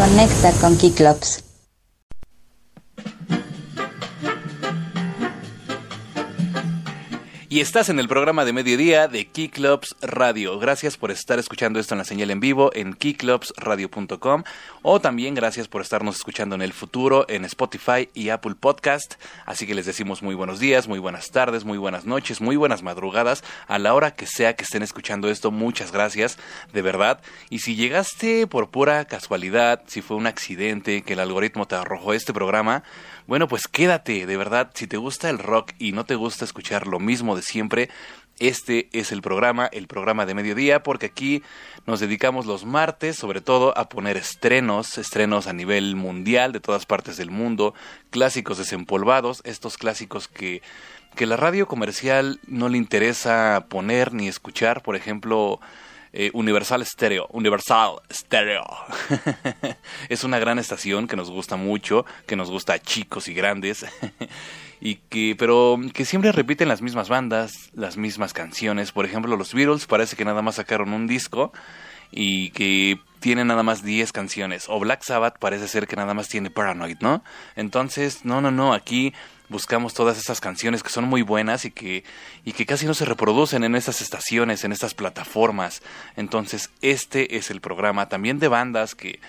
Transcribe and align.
Conecta 0.00 0.50
con 0.62 0.78
Kiklops. 0.78 1.49
Y 7.52 7.58
estás 7.58 7.88
en 7.88 7.98
el 7.98 8.06
programa 8.06 8.44
de 8.44 8.52
mediodía 8.52 9.08
de 9.08 9.26
Keyclubs 9.26 9.96
Radio. 10.00 10.60
Gracias 10.60 10.96
por 10.96 11.10
estar 11.10 11.40
escuchando 11.40 11.80
esto 11.80 11.94
en 11.94 11.98
la 11.98 12.04
señal 12.04 12.30
en 12.30 12.38
vivo 12.38 12.70
en 12.74 12.94
keyclubsradio.com 12.94 14.44
o 14.82 15.00
también 15.00 15.34
gracias 15.34 15.66
por 15.66 15.82
estarnos 15.82 16.14
escuchando 16.14 16.54
en 16.54 16.62
el 16.62 16.72
futuro 16.72 17.26
en 17.28 17.44
Spotify 17.44 18.08
y 18.14 18.28
Apple 18.28 18.54
Podcast. 18.54 19.14
Así 19.46 19.66
que 19.66 19.74
les 19.74 19.84
decimos 19.84 20.22
muy 20.22 20.36
buenos 20.36 20.60
días, 20.60 20.86
muy 20.86 21.00
buenas 21.00 21.32
tardes, 21.32 21.64
muy 21.64 21.76
buenas 21.76 22.04
noches, 22.04 22.40
muy 22.40 22.54
buenas 22.54 22.84
madrugadas 22.84 23.42
a 23.66 23.80
la 23.80 23.94
hora 23.94 24.14
que 24.14 24.26
sea 24.26 24.54
que 24.54 24.62
estén 24.62 24.84
escuchando 24.84 25.28
esto. 25.28 25.50
Muchas 25.50 25.90
gracias, 25.90 26.38
de 26.72 26.82
verdad. 26.82 27.20
Y 27.50 27.58
si 27.58 27.74
llegaste 27.74 28.46
por 28.46 28.70
pura 28.70 29.06
casualidad, 29.06 29.82
si 29.88 30.02
fue 30.02 30.16
un 30.16 30.28
accidente 30.28 31.02
que 31.02 31.14
el 31.14 31.20
algoritmo 31.20 31.66
te 31.66 31.74
arrojó 31.74 32.12
este 32.12 32.32
programa, 32.32 32.84
bueno, 33.26 33.48
pues 33.48 33.68
quédate, 33.68 34.26
de 34.26 34.36
verdad, 34.36 34.70
si 34.74 34.86
te 34.86 34.96
gusta 34.96 35.30
el 35.30 35.38
rock 35.38 35.72
y 35.78 35.92
no 35.92 36.04
te 36.04 36.14
gusta 36.14 36.44
escuchar 36.44 36.86
lo 36.86 36.98
mismo 36.98 37.36
de 37.36 37.42
siempre, 37.42 37.90
este 38.40 38.88
es 38.92 39.12
el 39.12 39.20
programa, 39.20 39.68
el 39.70 39.86
programa 39.86 40.24
de 40.24 40.34
mediodía, 40.34 40.82
porque 40.82 41.06
aquí 41.06 41.42
nos 41.86 42.00
dedicamos 42.00 42.46
los 42.46 42.64
martes, 42.64 43.16
sobre 43.16 43.42
todo, 43.42 43.76
a 43.76 43.88
poner 43.88 44.16
estrenos, 44.16 44.96
estrenos 44.96 45.46
a 45.46 45.52
nivel 45.52 45.94
mundial 45.94 46.52
de 46.52 46.60
todas 46.60 46.86
partes 46.86 47.18
del 47.18 47.30
mundo, 47.30 47.74
clásicos 48.08 48.56
desempolvados, 48.56 49.42
estos 49.44 49.76
clásicos 49.76 50.26
que, 50.26 50.62
que 51.14 51.26
la 51.26 51.36
radio 51.36 51.68
comercial 51.68 52.40
no 52.46 52.70
le 52.70 52.78
interesa 52.78 53.66
poner 53.68 54.14
ni 54.14 54.26
escuchar, 54.26 54.82
por 54.82 54.96
ejemplo, 54.96 55.60
eh, 56.12 56.30
Universal 56.32 56.84
Stereo. 56.84 57.26
Universal 57.30 58.00
Stereo. 58.12 58.66
es 60.08 60.24
una 60.24 60.38
gran 60.38 60.58
estación 60.58 61.06
que 61.06 61.16
nos 61.16 61.30
gusta 61.30 61.56
mucho, 61.56 62.04
que 62.26 62.36
nos 62.36 62.50
gusta 62.50 62.74
a 62.74 62.78
chicos 62.78 63.28
y 63.28 63.34
grandes. 63.34 63.86
y 64.80 64.96
que, 64.96 65.36
pero 65.38 65.78
que 65.92 66.04
siempre 66.04 66.32
repiten 66.32 66.68
las 66.68 66.82
mismas 66.82 67.08
bandas, 67.08 67.70
las 67.74 67.96
mismas 67.96 68.32
canciones. 68.32 68.92
Por 68.92 69.04
ejemplo, 69.04 69.36
los 69.36 69.54
Beatles 69.54 69.86
parece 69.86 70.16
que 70.16 70.24
nada 70.24 70.42
más 70.42 70.56
sacaron 70.56 70.92
un 70.92 71.06
disco 71.06 71.52
y 72.10 72.50
que 72.50 72.98
tiene 73.20 73.44
nada 73.44 73.62
más 73.62 73.84
10 73.84 74.12
canciones. 74.12 74.64
O 74.68 74.80
Black 74.80 75.02
Sabbath 75.02 75.38
parece 75.38 75.68
ser 75.68 75.86
que 75.86 75.96
nada 75.96 76.14
más 76.14 76.28
tiene 76.28 76.50
Paranoid, 76.50 76.98
¿no? 77.00 77.22
Entonces, 77.54 78.24
no, 78.24 78.40
no, 78.40 78.50
no, 78.50 78.72
aquí 78.72 79.12
buscamos 79.50 79.92
todas 79.92 80.16
esas 80.16 80.40
canciones 80.40 80.82
que 80.82 80.88
son 80.88 81.04
muy 81.04 81.22
buenas 81.22 81.66
y 81.66 81.70
que, 81.70 82.04
y 82.44 82.52
que 82.52 82.64
casi 82.64 82.86
no 82.86 82.94
se 82.94 83.04
reproducen 83.04 83.64
en 83.64 83.74
estas 83.74 84.00
estaciones, 84.00 84.64
en 84.64 84.72
estas 84.72 84.94
plataformas. 84.94 85.82
Entonces, 86.16 86.70
este 86.80 87.36
es 87.36 87.50
el 87.50 87.60
programa 87.60 88.08
también 88.08 88.38
de 88.38 88.48
bandas 88.48 88.94
que, 88.94 89.20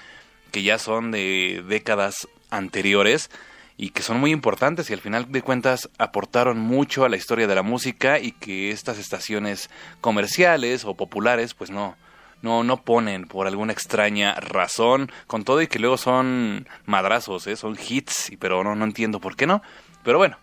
que 0.51 0.63
ya 0.63 0.77
son 0.77 1.11
de 1.11 1.63
décadas 1.67 2.27
anteriores 2.49 3.29
y 3.77 3.89
que 3.89 4.03
son 4.03 4.19
muy 4.19 4.31
importantes 4.31 4.89
y 4.89 4.93
al 4.93 5.01
final 5.01 5.31
de 5.31 5.41
cuentas 5.41 5.89
aportaron 5.97 6.59
mucho 6.59 7.03
a 7.03 7.09
la 7.09 7.17
historia 7.17 7.47
de 7.47 7.55
la 7.55 7.63
música 7.63 8.19
y 8.19 8.31
que 8.31 8.69
estas 8.69 8.99
estaciones 8.99 9.71
comerciales 10.01 10.85
o 10.85 10.93
populares 10.93 11.55
pues 11.55 11.71
no, 11.71 11.95
no, 12.43 12.63
no 12.63 12.83
ponen 12.83 13.25
por 13.25 13.47
alguna 13.47 13.73
extraña 13.73 14.35
razón, 14.35 15.11
con 15.25 15.43
todo 15.43 15.61
y 15.61 15.67
que 15.67 15.79
luego 15.79 15.97
son 15.97 16.67
madrazos, 16.85 17.47
¿eh? 17.47 17.55
son 17.55 17.75
hits, 17.75 18.31
pero 18.39 18.63
no, 18.63 18.75
no 18.75 18.85
entiendo 18.85 19.19
por 19.19 19.35
qué 19.35 19.47
no. 19.47 19.63
Pero 20.03 20.17
bueno, 20.17 20.37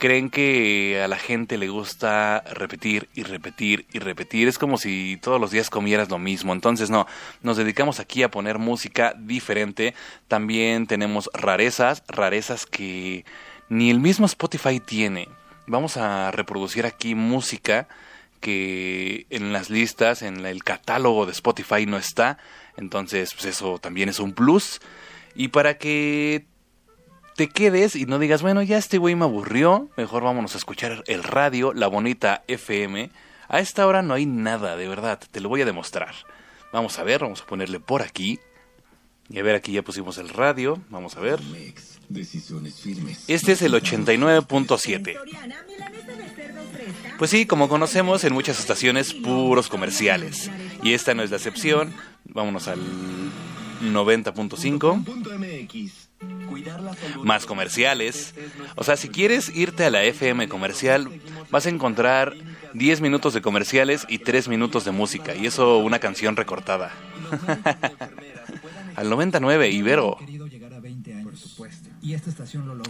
creen 0.00 0.30
que 0.30 1.00
a 1.04 1.06
la 1.08 1.18
gente 1.18 1.58
le 1.58 1.68
gusta 1.68 2.42
repetir 2.52 3.08
y 3.14 3.22
repetir 3.22 3.86
y 3.92 4.00
repetir. 4.00 4.48
Es 4.48 4.58
como 4.58 4.78
si 4.78 5.18
todos 5.22 5.40
los 5.40 5.50
días 5.52 5.70
comieras 5.70 6.08
lo 6.08 6.18
mismo. 6.18 6.52
Entonces 6.52 6.90
no, 6.90 7.06
nos 7.42 7.56
dedicamos 7.56 8.00
aquí 8.00 8.22
a 8.22 8.30
poner 8.30 8.58
música 8.58 9.14
diferente. 9.16 9.94
También 10.26 10.86
tenemos 10.86 11.30
rarezas, 11.34 12.02
rarezas 12.08 12.66
que 12.66 13.24
ni 13.68 13.90
el 13.90 14.00
mismo 14.00 14.26
Spotify 14.26 14.80
tiene. 14.80 15.28
Vamos 15.66 15.96
a 15.96 16.30
reproducir 16.32 16.86
aquí 16.86 17.14
música 17.14 17.86
que 18.40 19.26
en 19.28 19.52
las 19.52 19.68
listas, 19.68 20.22
en 20.22 20.44
el 20.46 20.64
catálogo 20.64 21.26
de 21.26 21.32
Spotify 21.32 21.84
no 21.86 21.98
está. 21.98 22.38
Entonces, 22.76 23.34
pues 23.34 23.44
eso 23.44 23.78
también 23.78 24.08
es 24.08 24.18
un 24.18 24.32
plus. 24.32 24.80
Y 25.34 25.48
para 25.48 25.76
que 25.76 26.46
te 27.40 27.48
quedes 27.48 27.96
y 27.96 28.04
no 28.04 28.18
digas, 28.18 28.42
bueno, 28.42 28.62
ya 28.62 28.76
este 28.76 28.98
güey 28.98 29.14
me 29.14 29.24
aburrió, 29.24 29.88
mejor 29.96 30.22
vámonos 30.22 30.54
a 30.54 30.58
escuchar 30.58 31.02
el 31.06 31.22
radio, 31.22 31.72
la 31.72 31.86
bonita 31.86 32.44
FM. 32.48 33.10
A 33.48 33.60
esta 33.60 33.86
hora 33.86 34.02
no 34.02 34.12
hay 34.12 34.26
nada, 34.26 34.76
de 34.76 34.86
verdad, 34.86 35.18
te 35.18 35.40
lo 35.40 35.48
voy 35.48 35.62
a 35.62 35.64
demostrar. 35.64 36.14
Vamos 36.70 36.98
a 36.98 37.02
ver, 37.02 37.22
vamos 37.22 37.40
a 37.40 37.46
ponerle 37.46 37.80
por 37.80 38.02
aquí. 38.02 38.38
Y 39.30 39.38
a 39.38 39.42
ver, 39.42 39.54
aquí 39.54 39.72
ya 39.72 39.80
pusimos 39.80 40.18
el 40.18 40.28
radio, 40.28 40.82
vamos 40.90 41.16
a 41.16 41.20
ver. 41.20 41.40
Este 43.26 43.52
es 43.52 43.62
el 43.62 43.72
89.7. 43.72 45.16
Pues 47.16 47.30
sí, 47.30 47.46
como 47.46 47.70
conocemos, 47.70 48.22
en 48.24 48.34
muchas 48.34 48.60
estaciones 48.60 49.14
puros 49.14 49.70
comerciales. 49.70 50.50
Y 50.82 50.92
esta 50.92 51.14
no 51.14 51.22
es 51.22 51.30
la 51.30 51.38
excepción. 51.38 51.94
Vámonos 52.26 52.68
al 52.68 52.80
90.5 53.80 56.09
más 57.22 57.46
comerciales. 57.46 58.34
O 58.74 58.84
sea, 58.84 58.96
si 58.96 59.08
quieres 59.08 59.54
irte 59.54 59.84
a 59.84 59.90
la 59.90 60.02
FM 60.02 60.48
comercial, 60.48 61.08
vas 61.50 61.66
a 61.66 61.70
encontrar 61.70 62.34
10 62.74 63.00
minutos 63.00 63.34
de 63.34 63.42
comerciales 63.42 64.06
y 64.08 64.18
3 64.18 64.48
minutos 64.48 64.84
de 64.84 64.90
música. 64.90 65.34
Y 65.34 65.46
eso 65.46 65.78
una 65.78 65.98
canción 65.98 66.36
recortada. 66.36 66.92
Al 68.96 69.08
99, 69.08 69.70
Ibero. 69.70 70.18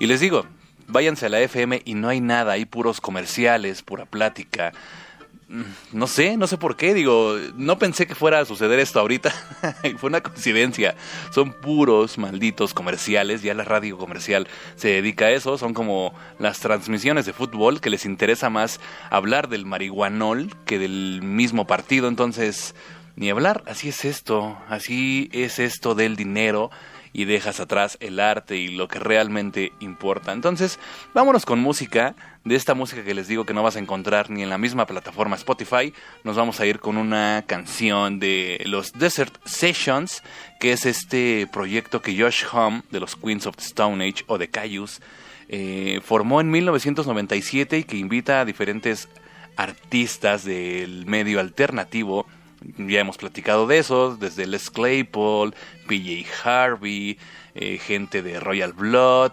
Y 0.00 0.08
les 0.08 0.18
digo, 0.18 0.46
váyanse 0.88 1.26
a 1.26 1.28
la 1.28 1.38
FM 1.38 1.82
y 1.84 1.94
no 1.94 2.08
hay 2.08 2.20
nada, 2.20 2.54
hay 2.54 2.64
puros 2.64 3.00
comerciales, 3.00 3.82
pura 3.82 4.04
plática. 4.04 4.72
Mm, 5.48 5.62
no 5.92 6.06
sé, 6.06 6.36
no 6.36 6.46
sé 6.46 6.58
por 6.58 6.76
qué, 6.76 6.94
digo, 6.94 7.36
no 7.56 7.78
pensé 7.78 8.06
que 8.06 8.14
fuera 8.14 8.40
a 8.40 8.44
suceder 8.44 8.78
esto 8.78 9.00
ahorita, 9.00 9.30
fue 9.98 10.08
una 10.08 10.22
coincidencia, 10.22 10.94
son 11.30 11.52
puros 11.52 12.18
malditos 12.18 12.74
comerciales, 12.74 13.42
ya 13.42 13.54
la 13.54 13.64
radio 13.64 13.98
comercial 13.98 14.48
se 14.76 14.88
dedica 14.88 15.26
a 15.26 15.30
eso, 15.30 15.58
son 15.58 15.74
como 15.74 16.14
las 16.38 16.60
transmisiones 16.60 17.26
de 17.26 17.32
fútbol 17.32 17.80
que 17.80 17.90
les 17.90 18.04
interesa 18.04 18.50
más 18.50 18.80
hablar 19.10 19.48
del 19.48 19.66
marihuanol 19.66 20.54
que 20.64 20.78
del 20.78 21.20
mismo 21.22 21.66
partido, 21.66 22.08
entonces 22.08 22.74
ni 23.16 23.30
hablar, 23.30 23.62
así 23.66 23.88
es 23.88 24.04
esto, 24.04 24.58
así 24.68 25.28
es 25.32 25.58
esto 25.58 25.94
del 25.94 26.16
dinero 26.16 26.70
y 27.14 27.24
dejas 27.24 27.60
atrás 27.60 27.96
el 28.00 28.20
arte 28.20 28.56
y 28.56 28.68
lo 28.68 28.88
que 28.88 28.98
realmente 28.98 29.72
importa. 29.80 30.32
Entonces, 30.32 30.78
vámonos 31.14 31.46
con 31.46 31.60
música, 31.60 32.14
de 32.44 32.56
esta 32.56 32.74
música 32.74 33.02
que 33.02 33.14
les 33.14 33.28
digo 33.28 33.46
que 33.46 33.54
no 33.54 33.62
vas 33.62 33.76
a 33.76 33.78
encontrar 33.78 34.28
ni 34.28 34.42
en 34.42 34.50
la 34.50 34.58
misma 34.58 34.84
plataforma 34.84 35.36
Spotify, 35.36 35.94
nos 36.24 36.36
vamos 36.36 36.60
a 36.60 36.66
ir 36.66 36.78
con 36.78 36.98
una 36.98 37.44
canción 37.46 38.18
de 38.18 38.62
los 38.66 38.92
Desert 38.92 39.34
Sessions, 39.46 40.22
que 40.60 40.72
es 40.72 40.84
este 40.84 41.48
proyecto 41.50 42.02
que 42.02 42.20
Josh 42.20 42.44
Hum 42.52 42.82
de 42.90 43.00
los 43.00 43.16
Queens 43.16 43.46
of 43.46 43.56
the 43.56 43.64
Stone 43.64 44.06
Age 44.06 44.24
o 44.26 44.36
de 44.36 44.48
Cayus 44.48 45.00
eh, 45.48 46.00
formó 46.04 46.40
en 46.40 46.50
1997 46.50 47.78
y 47.78 47.84
que 47.84 47.96
invita 47.96 48.40
a 48.40 48.44
diferentes 48.44 49.08
artistas 49.56 50.44
del 50.44 51.06
medio 51.06 51.40
alternativo 51.40 52.26
ya 52.78 53.00
hemos 53.00 53.16
platicado 53.16 53.66
de 53.66 53.78
esos, 53.78 54.18
desde 54.18 54.46
Les 54.46 54.70
Claypool, 54.70 55.54
PJ 55.86 56.26
Harvey, 56.44 57.18
eh, 57.54 57.78
gente 57.78 58.22
de 58.22 58.40
Royal 58.40 58.72
Blood, 58.72 59.32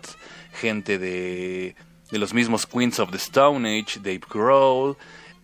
gente 0.54 0.98
de, 0.98 1.76
de 2.12 2.18
los 2.20 2.34
mismos 2.34 2.66
Queens 2.66 3.00
of 3.00 3.12
the 3.12 3.18
Stone 3.18 3.68
Age, 3.68 4.00
Dave 4.00 4.22
Grohl, 4.30 4.98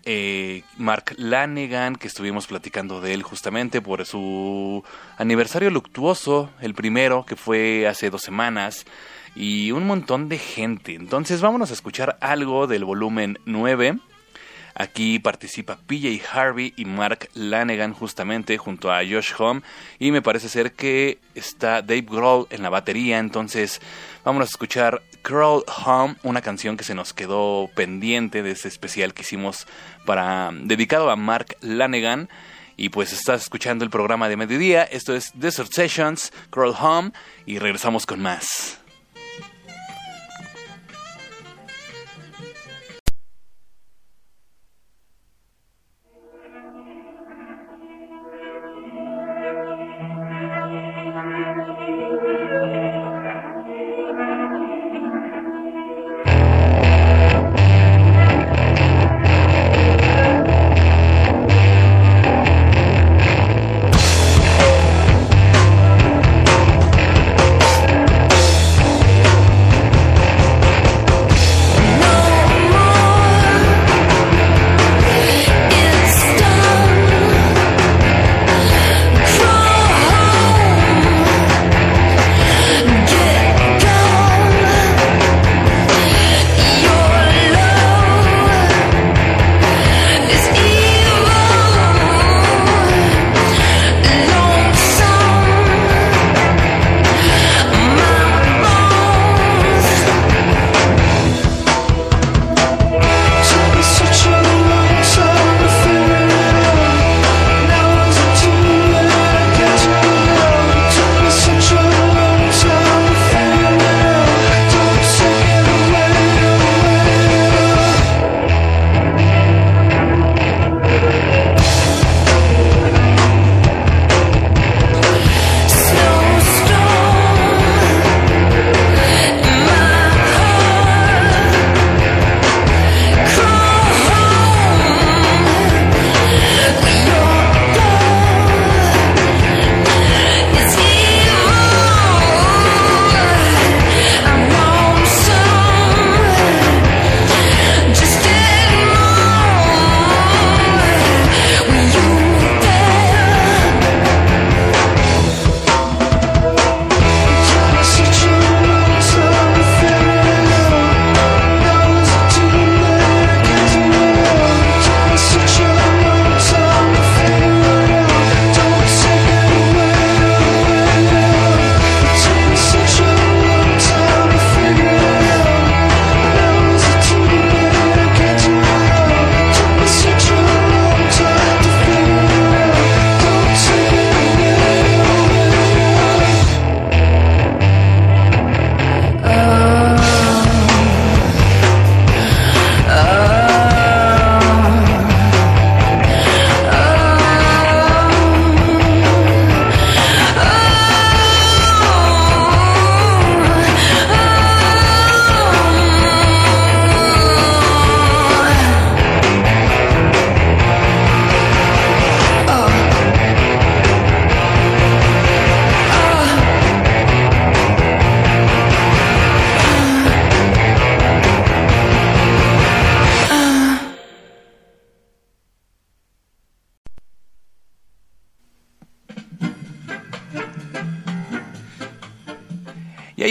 eh, 0.09 0.63
Mark 0.77 1.15
Lanegan, 1.17 1.97
que 1.97 2.07
estuvimos 2.07 2.47
platicando 2.47 3.01
de 3.01 3.13
él 3.13 3.23
justamente 3.23 3.81
por 3.81 4.05
su 4.05 4.83
aniversario 5.17 5.69
luctuoso, 5.69 6.49
el 6.61 6.73
primero, 6.73 7.25
que 7.25 7.35
fue 7.35 7.87
hace 7.87 8.09
dos 8.09 8.21
semanas, 8.21 8.85
y 9.35 9.71
un 9.71 9.85
montón 9.85 10.29
de 10.29 10.37
gente. 10.37 10.95
Entonces 10.95 11.41
vámonos 11.41 11.71
a 11.71 11.73
escuchar 11.73 12.17
algo 12.21 12.67
del 12.67 12.85
volumen 12.85 13.37
9 13.45 13.99
Aquí 14.79 15.17
participa 15.17 15.79
PJ 15.87 16.21
Harvey 16.31 16.71
y 16.77 16.85
Mark 16.85 17.29
Lanegan 17.33 17.93
justamente 17.93 18.59
junto 18.59 18.91
a 18.91 18.99
Josh 18.99 19.33
Home 19.39 19.61
y 19.97 20.11
me 20.11 20.21
parece 20.21 20.49
ser 20.49 20.73
que 20.73 21.17
está 21.33 21.81
Dave 21.81 22.05
Grohl 22.07 22.45
en 22.51 22.61
la 22.61 22.69
batería, 22.69 23.17
entonces 23.17 23.81
vamos 24.23 24.41
a 24.41 24.45
escuchar 24.45 25.01
Crawl 25.23 25.63
Home, 25.83 26.17
una 26.21 26.43
canción 26.43 26.77
que 26.77 26.83
se 26.83 26.93
nos 26.93 27.13
quedó 27.13 27.71
pendiente 27.75 28.43
de 28.43 28.51
ese 28.51 28.67
especial 28.67 29.15
que 29.15 29.23
hicimos 29.23 29.65
para 30.05 30.51
dedicado 30.53 31.09
a 31.09 31.15
Mark 31.15 31.57
Lanegan. 31.61 32.29
Y 32.79 32.89
pues 32.89 33.11
estás 33.11 33.41
escuchando 33.41 33.83
el 33.83 33.89
programa 33.89 34.29
de 34.29 34.37
mediodía. 34.37 34.83
Esto 34.83 35.15
es 35.15 35.31
Desert 35.33 35.71
Sessions, 35.73 36.31
Crawl 36.51 36.75
Home. 36.79 37.11
Y 37.47 37.57
regresamos 37.57 38.05
con 38.05 38.21
más. 38.21 38.79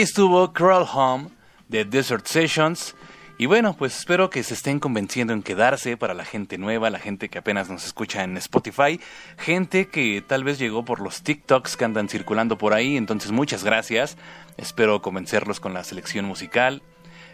Estuvo 0.03 0.53
Crawl 0.53 0.87
Home 0.93 1.31
de 1.69 1.87
Desert 1.87 2.27
Sessions 2.27 2.95
Y 3.39 3.47
bueno, 3.47 3.75
pues 3.77 3.97
espero 3.97 4.29
que 4.29 4.43
se 4.43 4.53
estén 4.53 4.79
convenciendo 4.79 5.33
en 5.33 5.43
quedarse 5.43 5.97
para 5.97 6.13
la 6.13 6.25
gente 6.25 6.59
nueva, 6.59 6.91
la 6.91 6.99
gente 6.99 7.31
que 7.31 7.39
apenas 7.39 7.71
nos 7.71 7.87
escucha 7.87 8.23
en 8.23 8.37
Spotify, 8.37 9.01
gente 9.39 9.89
que 9.89 10.23
tal 10.27 10.45
vez 10.45 10.59
llegó 10.59 10.85
por 10.85 11.01
los 11.01 11.23
TikToks 11.23 11.77
que 11.77 11.85
andan 11.85 12.09
circulando 12.09 12.59
por 12.59 12.75
ahí, 12.75 12.97
entonces 12.97 13.33
muchas 13.33 13.65
gracias. 13.65 14.19
Espero 14.59 15.01
convencerlos 15.01 15.61
con 15.61 15.73
la 15.73 15.85
selección 15.85 16.27
musical. 16.27 16.83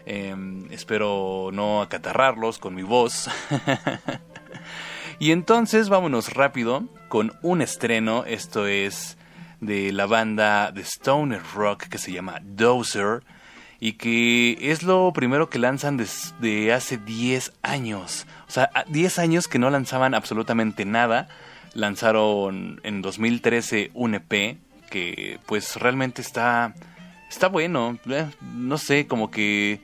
Em, 0.05 0.71
espero 0.71 1.49
no 1.51 1.81
acatarrarlos 1.81 2.59
con 2.59 2.75
mi 2.75 2.83
voz. 2.83 3.29
y 5.19 5.31
entonces 5.31 5.89
vámonos 5.89 6.33
rápido 6.33 6.83
con 7.09 7.33
un 7.41 7.61
estreno. 7.61 8.25
Esto 8.25 8.67
es 8.67 9.17
de 9.65 9.91
la 9.91 10.05
banda 10.05 10.71
de 10.71 10.81
Stoner 10.81 11.41
Rock 11.53 11.83
que 11.83 11.97
se 11.97 12.11
llama 12.11 12.39
Dozer 12.41 13.23
y 13.79 13.93
que 13.93 14.57
es 14.71 14.83
lo 14.83 15.11
primero 15.13 15.49
que 15.49 15.59
lanzan 15.59 15.97
desde 15.97 16.71
hace 16.71 16.97
10 16.97 17.53
años. 17.63 18.25
O 18.47 18.51
sea, 18.51 18.69
10 18.87 19.19
años 19.19 19.47
que 19.47 19.59
no 19.59 19.69
lanzaban 19.69 20.13
absolutamente 20.13 20.85
nada. 20.85 21.27
Lanzaron 21.73 22.79
en 22.83 23.01
2013 23.01 23.91
un 23.93 24.15
EP 24.15 24.57
que 24.89 25.39
pues 25.47 25.75
realmente 25.75 26.21
está 26.21 26.73
está 27.29 27.47
bueno, 27.49 27.97
eh, 28.09 28.27
no 28.41 28.77
sé, 28.77 29.07
como 29.07 29.31
que 29.31 29.81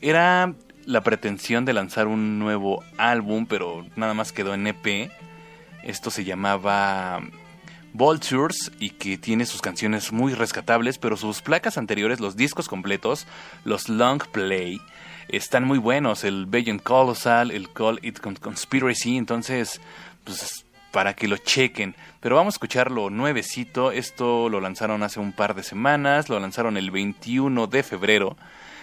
era 0.00 0.54
la 0.84 1.02
pretensión 1.02 1.64
de 1.64 1.72
lanzar 1.72 2.06
un 2.06 2.38
nuevo 2.38 2.84
álbum, 2.98 3.46
pero 3.46 3.86
nada 3.96 4.14
más 4.14 4.32
quedó 4.32 4.54
en 4.54 4.66
EP. 4.66 5.10
Esto 5.82 6.10
se 6.10 6.24
llamaba 6.24 7.20
Vultures 7.98 8.70
y 8.78 8.90
que 8.90 9.18
tiene 9.18 9.44
sus 9.44 9.60
canciones 9.60 10.12
muy 10.12 10.32
rescatables, 10.32 10.98
pero 10.98 11.16
sus 11.16 11.42
placas 11.42 11.76
anteriores, 11.76 12.20
los 12.20 12.36
discos 12.36 12.68
completos, 12.68 13.26
los 13.64 13.88
long 13.88 14.22
play, 14.30 14.80
están 15.28 15.64
muy 15.64 15.78
buenos. 15.78 16.22
El 16.22 16.46
Beyond 16.46 16.80
Colossal, 16.82 17.50
el 17.50 17.72
Call 17.72 17.98
It 18.02 18.20
Conspiracy, 18.20 19.16
entonces, 19.16 19.80
pues 20.22 20.64
para 20.92 21.14
que 21.14 21.26
lo 21.26 21.38
chequen. 21.38 21.96
Pero 22.20 22.36
vamos 22.36 22.54
a 22.54 22.56
escucharlo 22.56 23.10
nuevecito. 23.10 23.90
Esto 23.90 24.48
lo 24.48 24.60
lanzaron 24.60 25.02
hace 25.02 25.18
un 25.18 25.32
par 25.32 25.56
de 25.56 25.64
semanas, 25.64 26.28
lo 26.28 26.38
lanzaron 26.38 26.76
el 26.76 26.92
21 26.92 27.66
de 27.66 27.82
febrero. 27.82 28.36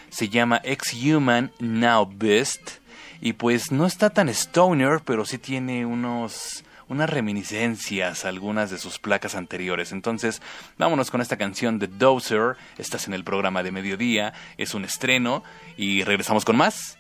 Se 0.10 0.28
llama 0.28 0.60
Ex-Human 0.62 1.54
Now 1.60 2.06
Best. 2.14 2.80
Y 3.22 3.32
pues 3.32 3.72
no 3.72 3.86
está 3.86 4.10
tan 4.10 4.28
stoner, 4.28 5.00
pero 5.06 5.24
sí 5.24 5.38
tiene 5.38 5.86
unos 5.86 6.65
unas 6.88 7.10
reminiscencias 7.10 8.26
a 8.26 8.30
algunas 8.30 8.70
de 8.70 8.78
sus 8.78 9.00
placas 9.00 9.36
anteriores. 9.36 9.92
Entonces, 9.92 10.42
vámonos 10.78 11.12
con 11.12 11.22
esta 11.22 11.38
canción 11.38 11.80
de 11.80 11.88
Dozer. 11.88 12.56
Estás 12.78 13.08
en 13.08 13.14
el 13.14 13.24
programa 13.24 13.64
de 13.64 13.72
mediodía, 13.72 14.34
es 14.58 14.74
un 14.74 14.86
estreno 14.86 15.44
y 15.78 16.04
regresamos 16.04 16.46
con 16.46 16.58
más. 16.58 16.98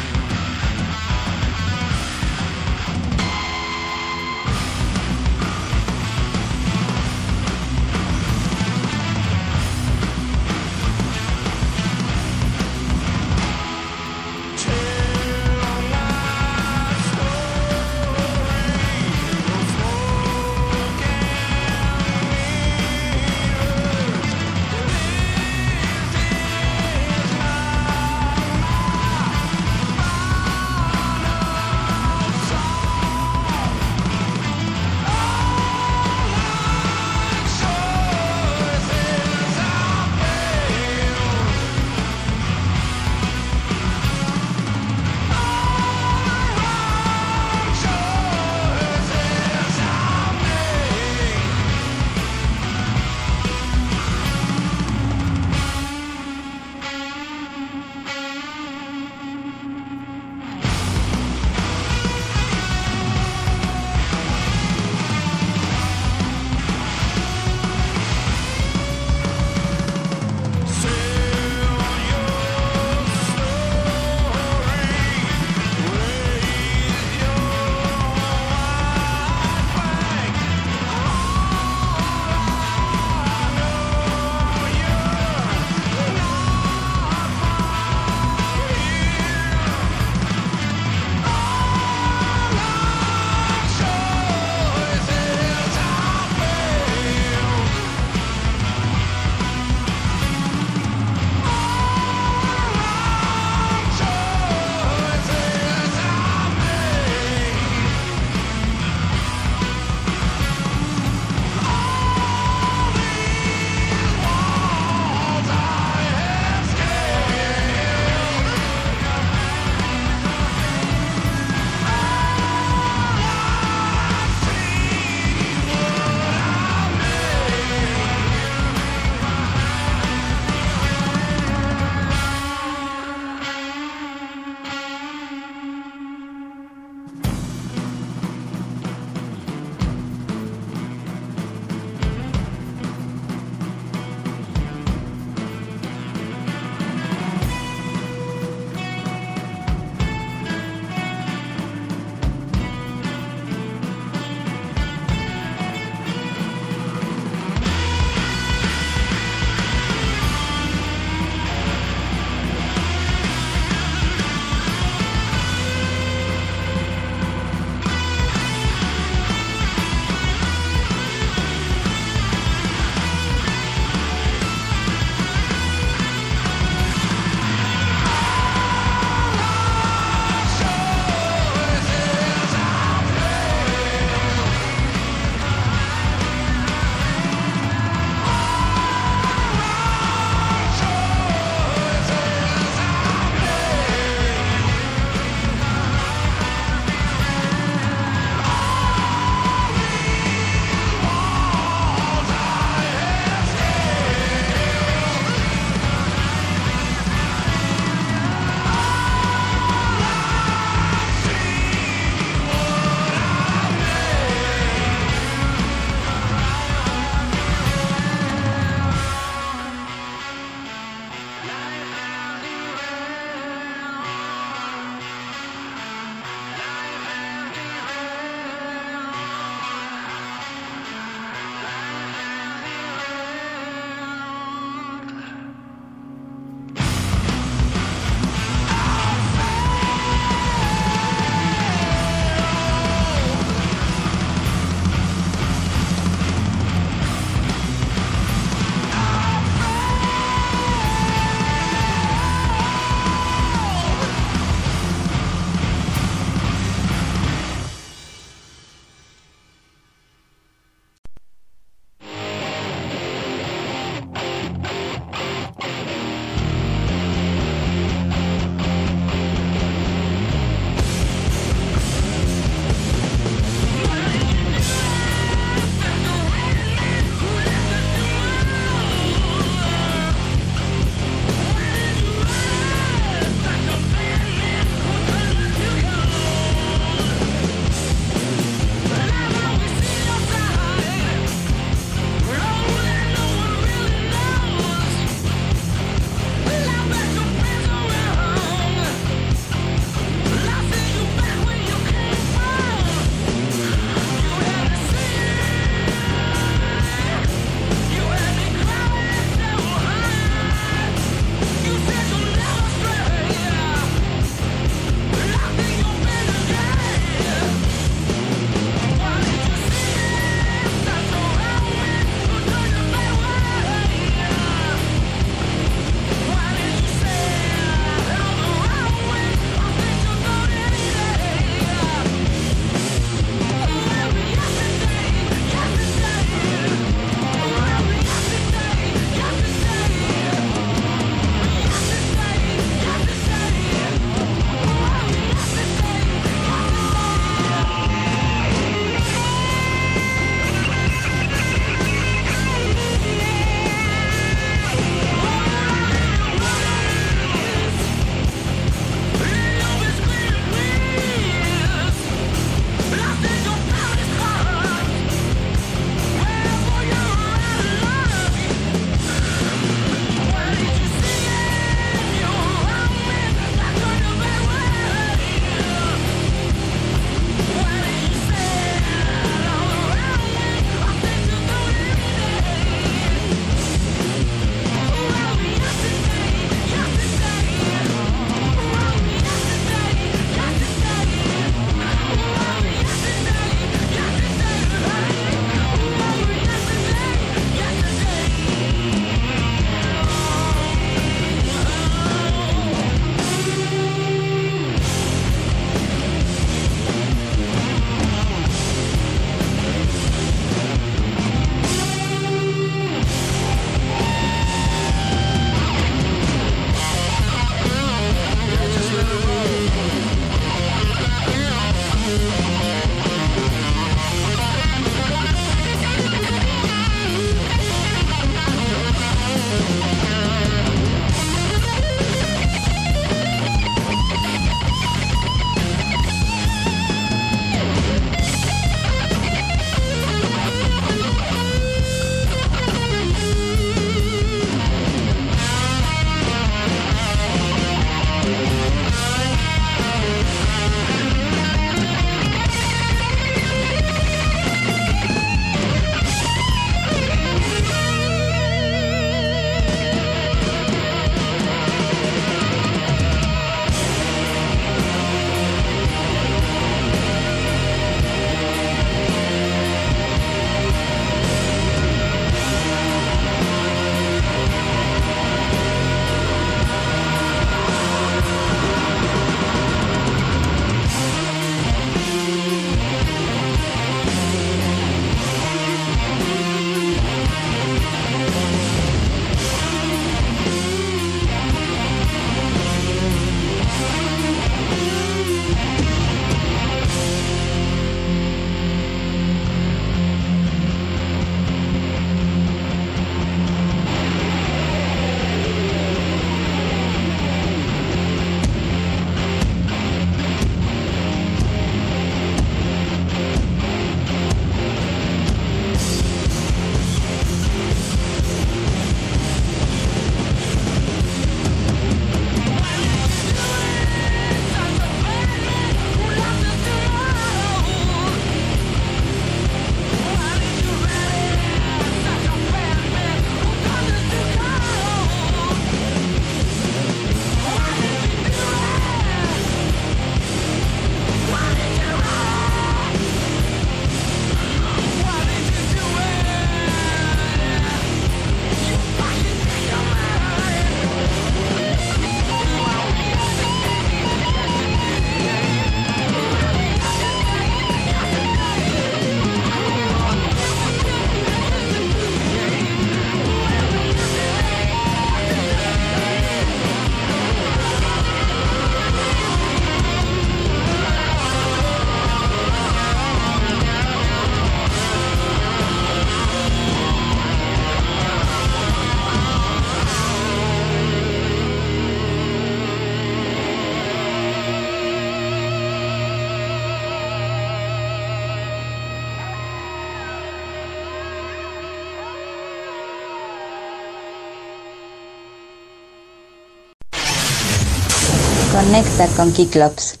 Con 599.16 599.32
Kiklops. 599.32 600.00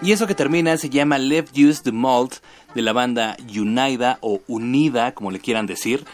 Y 0.00 0.12
eso 0.12 0.26
que 0.26 0.34
termina 0.34 0.78
se 0.78 0.88
llama 0.88 1.18
Left 1.18 1.54
Use 1.58 1.82
the 1.82 1.92
Malt 1.92 2.36
de 2.74 2.80
la 2.80 2.94
banda 2.94 3.36
Unida 3.54 4.16
o 4.22 4.40
Unida, 4.48 5.12
como 5.12 5.30
le 5.30 5.40
quieran 5.40 5.66
decir. 5.66 6.06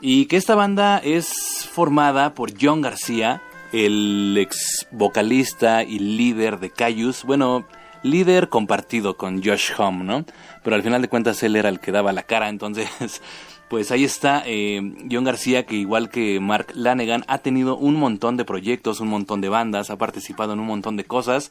Y 0.00 0.26
que 0.26 0.36
esta 0.36 0.54
banda 0.54 0.98
es 0.98 1.26
formada 1.72 2.34
por 2.34 2.52
John 2.56 2.82
García, 2.82 3.42
el 3.72 4.36
ex 4.38 4.86
vocalista 4.92 5.82
y 5.82 5.98
líder 5.98 6.60
de 6.60 6.70
Cayus. 6.70 7.24
Bueno, 7.24 7.66
líder 8.04 8.48
compartido 8.48 9.16
con 9.16 9.42
Josh 9.42 9.72
Home, 9.76 10.04
¿no? 10.04 10.24
Pero 10.62 10.76
al 10.76 10.84
final 10.84 11.02
de 11.02 11.08
cuentas 11.08 11.42
él 11.42 11.56
era 11.56 11.68
el 11.68 11.80
que 11.80 11.90
daba 11.90 12.12
la 12.12 12.22
cara, 12.22 12.48
entonces 12.48 12.88
pues 13.68 13.90
ahí 13.90 14.04
está 14.04 14.42
eh, 14.46 14.80
John 15.10 15.24
García 15.24 15.66
que 15.66 15.74
igual 15.74 16.08
que 16.08 16.40
Mark 16.40 16.68
Lanegan 16.74 17.24
ha 17.26 17.38
tenido 17.38 17.76
un 17.76 17.96
montón 17.96 18.36
de 18.36 18.44
proyectos, 18.44 19.00
un 19.00 19.08
montón 19.08 19.40
de 19.40 19.48
bandas, 19.48 19.90
ha 19.90 19.96
participado 19.96 20.52
en 20.52 20.60
un 20.60 20.66
montón 20.66 20.96
de 20.96 21.04
cosas. 21.04 21.50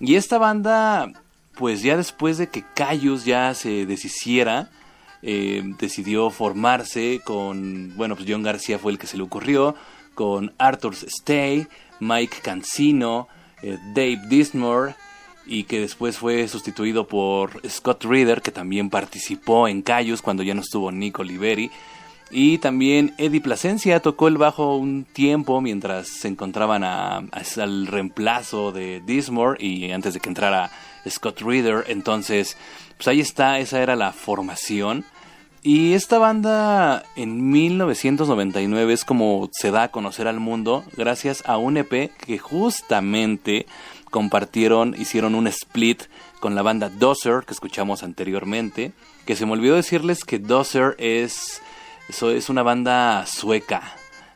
Y 0.00 0.16
esta 0.16 0.38
banda 0.38 1.12
pues 1.54 1.82
ya 1.82 1.96
después 1.96 2.38
de 2.38 2.48
que 2.48 2.64
Cayus 2.74 3.24
ya 3.24 3.54
se 3.54 3.86
deshiciera 3.86 4.70
eh, 5.22 5.62
decidió 5.78 6.30
formarse 6.30 7.20
con 7.24 7.96
bueno 7.96 8.16
pues 8.16 8.28
John 8.28 8.42
García 8.42 8.78
fue 8.78 8.92
el 8.92 8.98
que 8.98 9.06
se 9.06 9.16
le 9.16 9.22
ocurrió 9.22 9.74
con 10.14 10.52
Arthur 10.58 10.94
Stay, 10.94 11.66
Mike 12.00 12.38
Cancino, 12.42 13.28
eh, 13.62 13.78
Dave 13.94 14.20
Dismore 14.28 14.94
y 15.46 15.64
que 15.64 15.80
después 15.80 16.18
fue 16.18 16.48
sustituido 16.48 17.06
por 17.06 17.60
Scott 17.68 18.04
Reeder, 18.04 18.42
que 18.42 18.50
también 18.50 18.90
participó 18.90 19.68
en 19.68 19.82
Cayus 19.82 20.22
cuando 20.22 20.42
ya 20.42 20.54
no 20.54 20.60
estuvo 20.60 20.90
Nico 20.90 21.22
Liberi. 21.22 21.70
Y 22.30 22.58
también 22.58 23.14
Eddie 23.18 23.40
Plasencia 23.40 24.00
tocó 24.00 24.28
el 24.28 24.38
bajo 24.38 24.76
un 24.76 25.04
tiempo 25.04 25.60
mientras 25.60 26.08
se 26.08 26.28
encontraban 26.28 26.82
al 26.82 27.86
reemplazo 27.86 28.72
de 28.72 29.00
Dismore 29.04 29.64
y 29.64 29.92
antes 29.92 30.14
de 30.14 30.20
que 30.20 30.30
entrara 30.30 30.70
Scott 31.08 31.40
Reeder. 31.42 31.84
Entonces, 31.88 32.56
pues 32.96 33.08
ahí 33.08 33.20
está, 33.20 33.58
esa 33.58 33.82
era 33.82 33.94
la 33.94 34.12
formación. 34.12 35.04
Y 35.62 35.94
esta 35.94 36.18
banda 36.18 37.04
en 37.16 37.50
1999 37.50 38.92
es 38.92 39.04
como 39.04 39.48
se 39.52 39.70
da 39.70 39.84
a 39.84 39.90
conocer 39.90 40.28
al 40.28 40.38
mundo 40.38 40.84
gracias 40.94 41.42
a 41.46 41.56
un 41.56 41.78
EP 41.78 42.10
que 42.18 42.38
justamente 42.38 43.66
compartieron, 44.14 44.94
hicieron 44.96 45.34
un 45.34 45.48
split 45.48 46.04
con 46.38 46.54
la 46.54 46.62
banda 46.62 46.88
Dozer 46.88 47.42
que 47.44 47.52
escuchamos 47.52 48.04
anteriormente. 48.04 48.92
Que 49.26 49.34
se 49.34 49.44
me 49.44 49.50
olvidó 49.50 49.74
decirles 49.74 50.22
que 50.22 50.38
Dozer 50.38 50.94
es, 50.98 51.60
es 52.08 52.48
una 52.48 52.62
banda 52.62 53.26
sueca. 53.26 53.82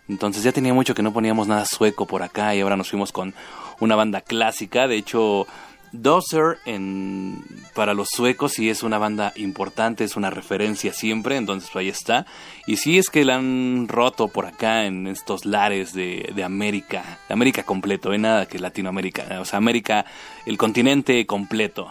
Entonces 0.09 0.43
ya 0.43 0.51
tenía 0.51 0.75
mucho 0.75 0.97
que 0.97 1.05
no 1.05 1.13
poníamos 1.13 1.47
nada 1.47 1.65
sueco 1.65 2.07
por 2.07 2.25
acá 2.25 2.57
y 2.57 2.61
ahora 2.61 2.77
nos 2.77 2.91
fuimos 2.91 3.13
con 3.13 3.35
una 3.79 3.95
banda 3.95 4.21
clásica. 4.21 4.89
De 4.89 4.97
hecho, 4.97 5.47
Dozer 5.93 6.59
en, 6.67 7.43
para 7.75 7.95
los 7.95 8.09
suecos 8.11 8.53
sí 8.53 8.69
es 8.69 8.83
una 8.83 8.99
banda 8.99 9.33
importante, 9.37 10.05
es 10.05 10.17
una 10.17 10.31
referencia 10.31 10.93
siempre, 10.93 11.37
entonces 11.37 11.75
ahí 11.75 11.89
está. 11.89 12.27
Y 12.67 12.77
sí 12.77 12.99
es 12.99 13.11
que 13.11 13.25
la 13.25 13.37
han 13.37 13.87
roto 13.89 14.29
por 14.29 14.47
acá 14.47 14.87
en 14.87 15.07
estos 15.07 15.45
lares 15.45 15.93
de, 15.93 16.33
de 16.35 16.45
América, 16.45 17.19
América 17.29 17.63
completo, 17.63 18.13
¿eh? 18.13 18.19
nada 18.19 18.47
que 18.47 18.59
Latinoamérica, 18.59 19.41
o 19.41 19.45
sea, 19.45 19.57
América, 19.57 20.05
el 20.47 20.59
continente 20.59 21.25
completo, 21.27 21.89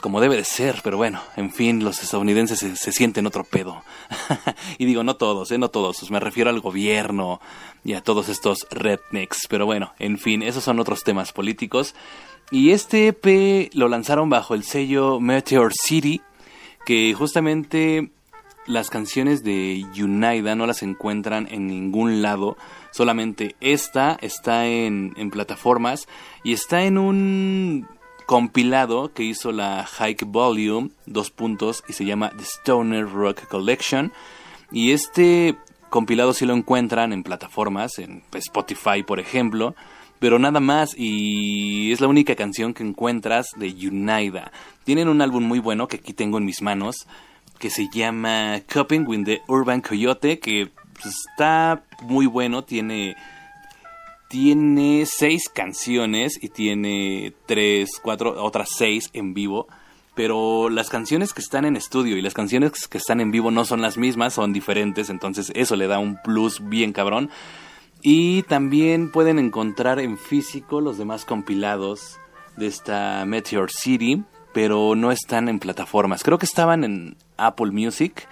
como 0.00 0.20
debe 0.20 0.36
de 0.36 0.44
ser, 0.44 0.80
pero 0.84 0.96
bueno, 0.96 1.20
en 1.36 1.52
fin, 1.52 1.82
los 1.82 2.02
estadounidenses 2.02 2.58
se, 2.58 2.92
sienten 2.92 3.26
otro 3.26 3.44
pedo. 3.44 3.82
y 4.78 4.84
digo, 4.84 5.02
no 5.02 5.16
todos, 5.16 5.50
¿eh? 5.50 5.58
no 5.58 5.70
todos, 5.70 6.10
me 6.10 6.20
refiero 6.20 6.50
al 6.50 6.60
gobierno 6.60 7.40
y 7.84 7.94
a 7.94 8.02
todos 8.02 8.28
estos 8.28 8.66
rednecks, 8.70 9.46
pero 9.48 9.66
bueno, 9.66 9.94
en 9.98 10.18
fin, 10.18 10.42
esos 10.42 10.64
son 10.64 10.80
otros 10.80 11.02
temas 11.02 11.32
políticos. 11.32 11.94
Y 12.50 12.70
este 12.70 13.08
EP 13.08 13.70
lo 13.74 13.88
lanzaron 13.88 14.30
bajo 14.30 14.54
el 14.54 14.62
sello 14.62 15.18
Meteor 15.18 15.72
City, 15.74 16.20
que 16.84 17.12
justamente 17.14 18.10
las 18.66 18.90
canciones 18.90 19.42
de 19.42 19.84
Unida 19.96 20.54
no 20.54 20.66
las 20.66 20.82
encuentran 20.82 21.48
en 21.50 21.66
ningún 21.66 22.22
lado, 22.22 22.56
solamente 22.92 23.56
esta 23.60 24.16
está 24.20 24.66
en, 24.66 25.12
plataformas 25.30 26.08
y 26.42 26.52
está 26.52 26.84
en 26.84 26.98
un 26.98 27.88
compilado 28.26 29.12
que 29.12 29.22
hizo 29.22 29.52
la 29.52 29.86
Hike 29.86 30.24
Volume, 30.26 30.90
dos 31.06 31.30
puntos, 31.30 31.84
y 31.88 31.92
se 31.92 32.04
llama 32.04 32.30
The 32.36 32.44
Stoner 32.44 33.08
Rock 33.08 33.46
Collection. 33.46 34.12
Y 34.72 34.92
este 34.92 35.56
compilado 35.90 36.32
sí 36.32 36.44
lo 36.44 36.54
encuentran 36.54 37.12
en 37.12 37.22
plataformas, 37.22 37.98
en 37.98 38.22
Spotify 38.32 39.04
por 39.04 39.20
ejemplo, 39.20 39.76
pero 40.18 40.38
nada 40.38 40.60
más 40.60 40.94
y 40.96 41.92
es 41.92 42.00
la 42.00 42.08
única 42.08 42.34
canción 42.34 42.74
que 42.74 42.82
encuentras 42.82 43.48
de 43.56 43.68
Unida. 43.88 44.52
Tienen 44.84 45.08
un 45.08 45.22
álbum 45.22 45.44
muy 45.44 45.58
bueno 45.58 45.88
que 45.88 45.96
aquí 45.96 46.12
tengo 46.12 46.38
en 46.38 46.44
mis 46.44 46.62
manos 46.62 47.06
que 47.58 47.70
se 47.70 47.88
llama 47.92 48.60
Coping 48.72 49.06
with 49.06 49.24
the 49.24 49.42
Urban 49.48 49.80
Coyote 49.80 50.38
que 50.38 50.70
pues, 50.94 51.14
está 51.30 51.82
muy 52.02 52.26
bueno, 52.26 52.64
tiene 52.64 53.16
tiene 54.28 55.06
seis 55.06 55.48
canciones 55.48 56.38
y 56.42 56.48
tiene 56.48 57.32
tres, 57.46 58.00
cuatro, 58.02 58.42
otras 58.42 58.68
seis 58.76 59.10
en 59.12 59.34
vivo. 59.34 59.68
Pero 60.14 60.70
las 60.70 60.88
canciones 60.88 61.34
que 61.34 61.42
están 61.42 61.66
en 61.66 61.76
estudio 61.76 62.16
y 62.16 62.22
las 62.22 62.32
canciones 62.32 62.88
que 62.88 62.98
están 62.98 63.20
en 63.20 63.30
vivo 63.30 63.50
no 63.50 63.66
son 63.66 63.82
las 63.82 63.98
mismas, 63.98 64.32
son 64.32 64.52
diferentes, 64.52 65.10
entonces 65.10 65.52
eso 65.54 65.76
le 65.76 65.86
da 65.86 65.98
un 65.98 66.16
plus 66.22 66.66
bien 66.66 66.92
cabrón. 66.92 67.30
Y 68.02 68.42
también 68.44 69.10
pueden 69.10 69.38
encontrar 69.38 69.98
en 69.98 70.18
físico 70.18 70.80
los 70.80 70.98
demás 70.98 71.24
compilados 71.24 72.18
de 72.56 72.66
esta 72.66 73.24
Meteor 73.26 73.70
City, 73.70 74.22
pero 74.52 74.94
no 74.94 75.12
están 75.12 75.48
en 75.48 75.58
plataformas. 75.58 76.22
Creo 76.22 76.38
que 76.38 76.46
estaban 76.46 76.84
en 76.84 77.16
Apple 77.36 77.72
Music 77.72 78.28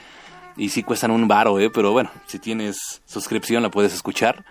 y 0.56 0.68
sí 0.68 0.82
cuestan 0.82 1.10
un 1.10 1.28
baro, 1.28 1.58
¿eh? 1.58 1.70
pero 1.70 1.92
bueno, 1.92 2.10
si 2.26 2.38
tienes 2.38 3.02
suscripción 3.04 3.62
la 3.62 3.70
puedes 3.70 3.94
escuchar. 3.94 4.44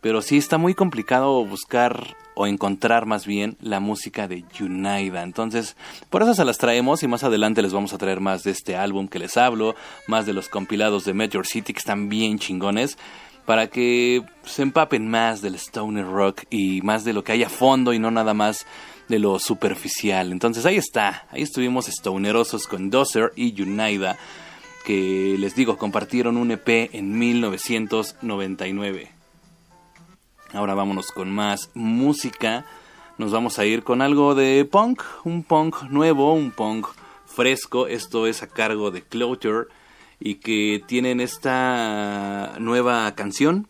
Pero 0.00 0.20
sí 0.20 0.36
está 0.36 0.58
muy 0.58 0.74
complicado 0.74 1.44
buscar 1.44 2.16
o 2.34 2.48
encontrar 2.48 3.06
más 3.06 3.24
bien 3.24 3.56
la 3.60 3.78
música 3.78 4.26
de 4.26 4.44
Unida. 4.60 5.22
Entonces, 5.22 5.76
por 6.10 6.22
eso 6.22 6.34
se 6.34 6.44
las 6.44 6.58
traemos 6.58 7.04
y 7.04 7.08
más 7.08 7.22
adelante 7.22 7.62
les 7.62 7.72
vamos 7.72 7.92
a 7.92 7.98
traer 7.98 8.18
más 8.18 8.42
de 8.42 8.50
este 8.50 8.74
álbum 8.74 9.06
que 9.06 9.20
les 9.20 9.36
hablo, 9.36 9.76
más 10.08 10.26
de 10.26 10.32
los 10.32 10.48
compilados 10.48 11.04
de 11.04 11.14
Meteor 11.14 11.46
City 11.46 11.72
que 11.72 11.78
están 11.78 12.08
bien 12.08 12.40
chingones 12.40 12.98
para 13.46 13.68
que 13.68 14.22
se 14.44 14.62
empapen 14.62 15.08
más 15.08 15.42
del 15.42 15.56
stoner 15.56 16.06
rock 16.06 16.44
y 16.50 16.80
más 16.82 17.04
de 17.04 17.12
lo 17.12 17.24
que 17.24 17.32
hay 17.32 17.42
a 17.42 17.48
fondo 17.48 17.92
y 17.92 17.98
no 17.98 18.10
nada 18.10 18.34
más 18.34 18.66
de 19.08 19.18
lo 19.18 19.38
superficial. 19.38 20.32
Entonces 20.32 20.64
ahí 20.64 20.76
está, 20.76 21.26
ahí 21.30 21.42
estuvimos 21.42 21.86
stonerosos 21.86 22.66
con 22.66 22.90
Dozer 22.90 23.32
y 23.36 23.60
Unida, 23.60 24.16
que 24.84 25.36
les 25.38 25.54
digo, 25.54 25.76
compartieron 25.76 26.36
un 26.36 26.50
EP 26.52 26.90
en 26.92 27.18
1999. 27.18 29.10
Ahora 30.52 30.74
vámonos 30.74 31.12
con 31.12 31.30
más 31.30 31.70
música. 31.74 32.64
Nos 33.18 33.32
vamos 33.32 33.58
a 33.58 33.64
ir 33.64 33.82
con 33.82 34.02
algo 34.02 34.34
de 34.34 34.64
punk, 34.64 35.02
un 35.24 35.42
punk 35.44 35.82
nuevo, 35.84 36.34
un 36.34 36.50
punk 36.50 36.86
fresco. 37.26 37.86
Esto 37.86 38.26
es 38.26 38.42
a 38.42 38.48
cargo 38.48 38.90
de 38.90 39.02
Closure 39.02 39.68
y 40.24 40.36
que 40.36 40.82
tienen 40.86 41.20
esta 41.20 42.54
nueva 42.60 43.12
canción. 43.14 43.66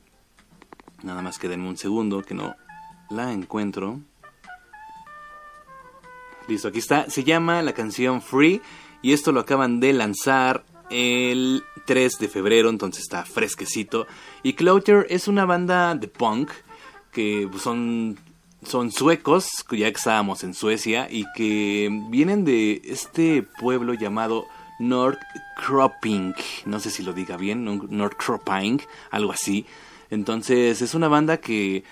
Nada 1.03 1.23
más 1.23 1.39
que 1.39 1.49
denme 1.49 1.69
un 1.69 1.79
segundo 1.79 2.23
que 2.23 2.35
no 2.35 2.55
la 3.11 3.33
encuentro. 3.33 4.01
Listo, 6.49 6.69
aquí 6.69 6.79
está. 6.79 7.09
Se 7.09 7.25
llama 7.25 7.63
la 7.63 7.73
canción 7.73 8.21
Free 8.21 8.61
y 9.01 9.13
esto 9.13 9.33
lo 9.33 9.41
acaban 9.41 9.81
de 9.81 9.95
lanzar 9.95 10.65
el 10.91 11.65
3 11.87 12.19
de 12.19 12.29
febrero, 12.29 12.69
entonces 12.69 13.03
está 13.05 13.25
fresquecito. 13.25 14.07
Y 14.43 14.53
Clouter 14.53 15.07
es 15.09 15.29
una 15.29 15.47
banda 15.47 15.95
de 15.95 16.09
punk 16.09 16.51
que 17.13 17.49
son 17.59 18.19
son 18.65 18.93
suecos, 18.93 19.65
ya 19.71 19.91
que 19.91 19.97
estábamos 19.97 20.45
en 20.45 20.55
Suecia, 20.55 21.09
y 21.11 21.25
que 21.35 21.89
vienen 22.11 22.45
de 22.45 22.81
este 22.85 23.43
pueblo 23.43 23.95
llamado 23.95 24.47
Nordkroping, 24.89 26.35
no 26.67 26.81
sé 26.81 26.91
si 26.91 27.03
lo 27.03 27.13
diga 27.13 27.37
bien, 27.37 27.65
Nordkroping, 27.65 28.83
algo 29.11 29.33
así. 29.33 29.67
Entonces 30.11 30.83
es 30.83 30.95
una 30.95 31.09
banda 31.09 31.39
que 31.39 31.85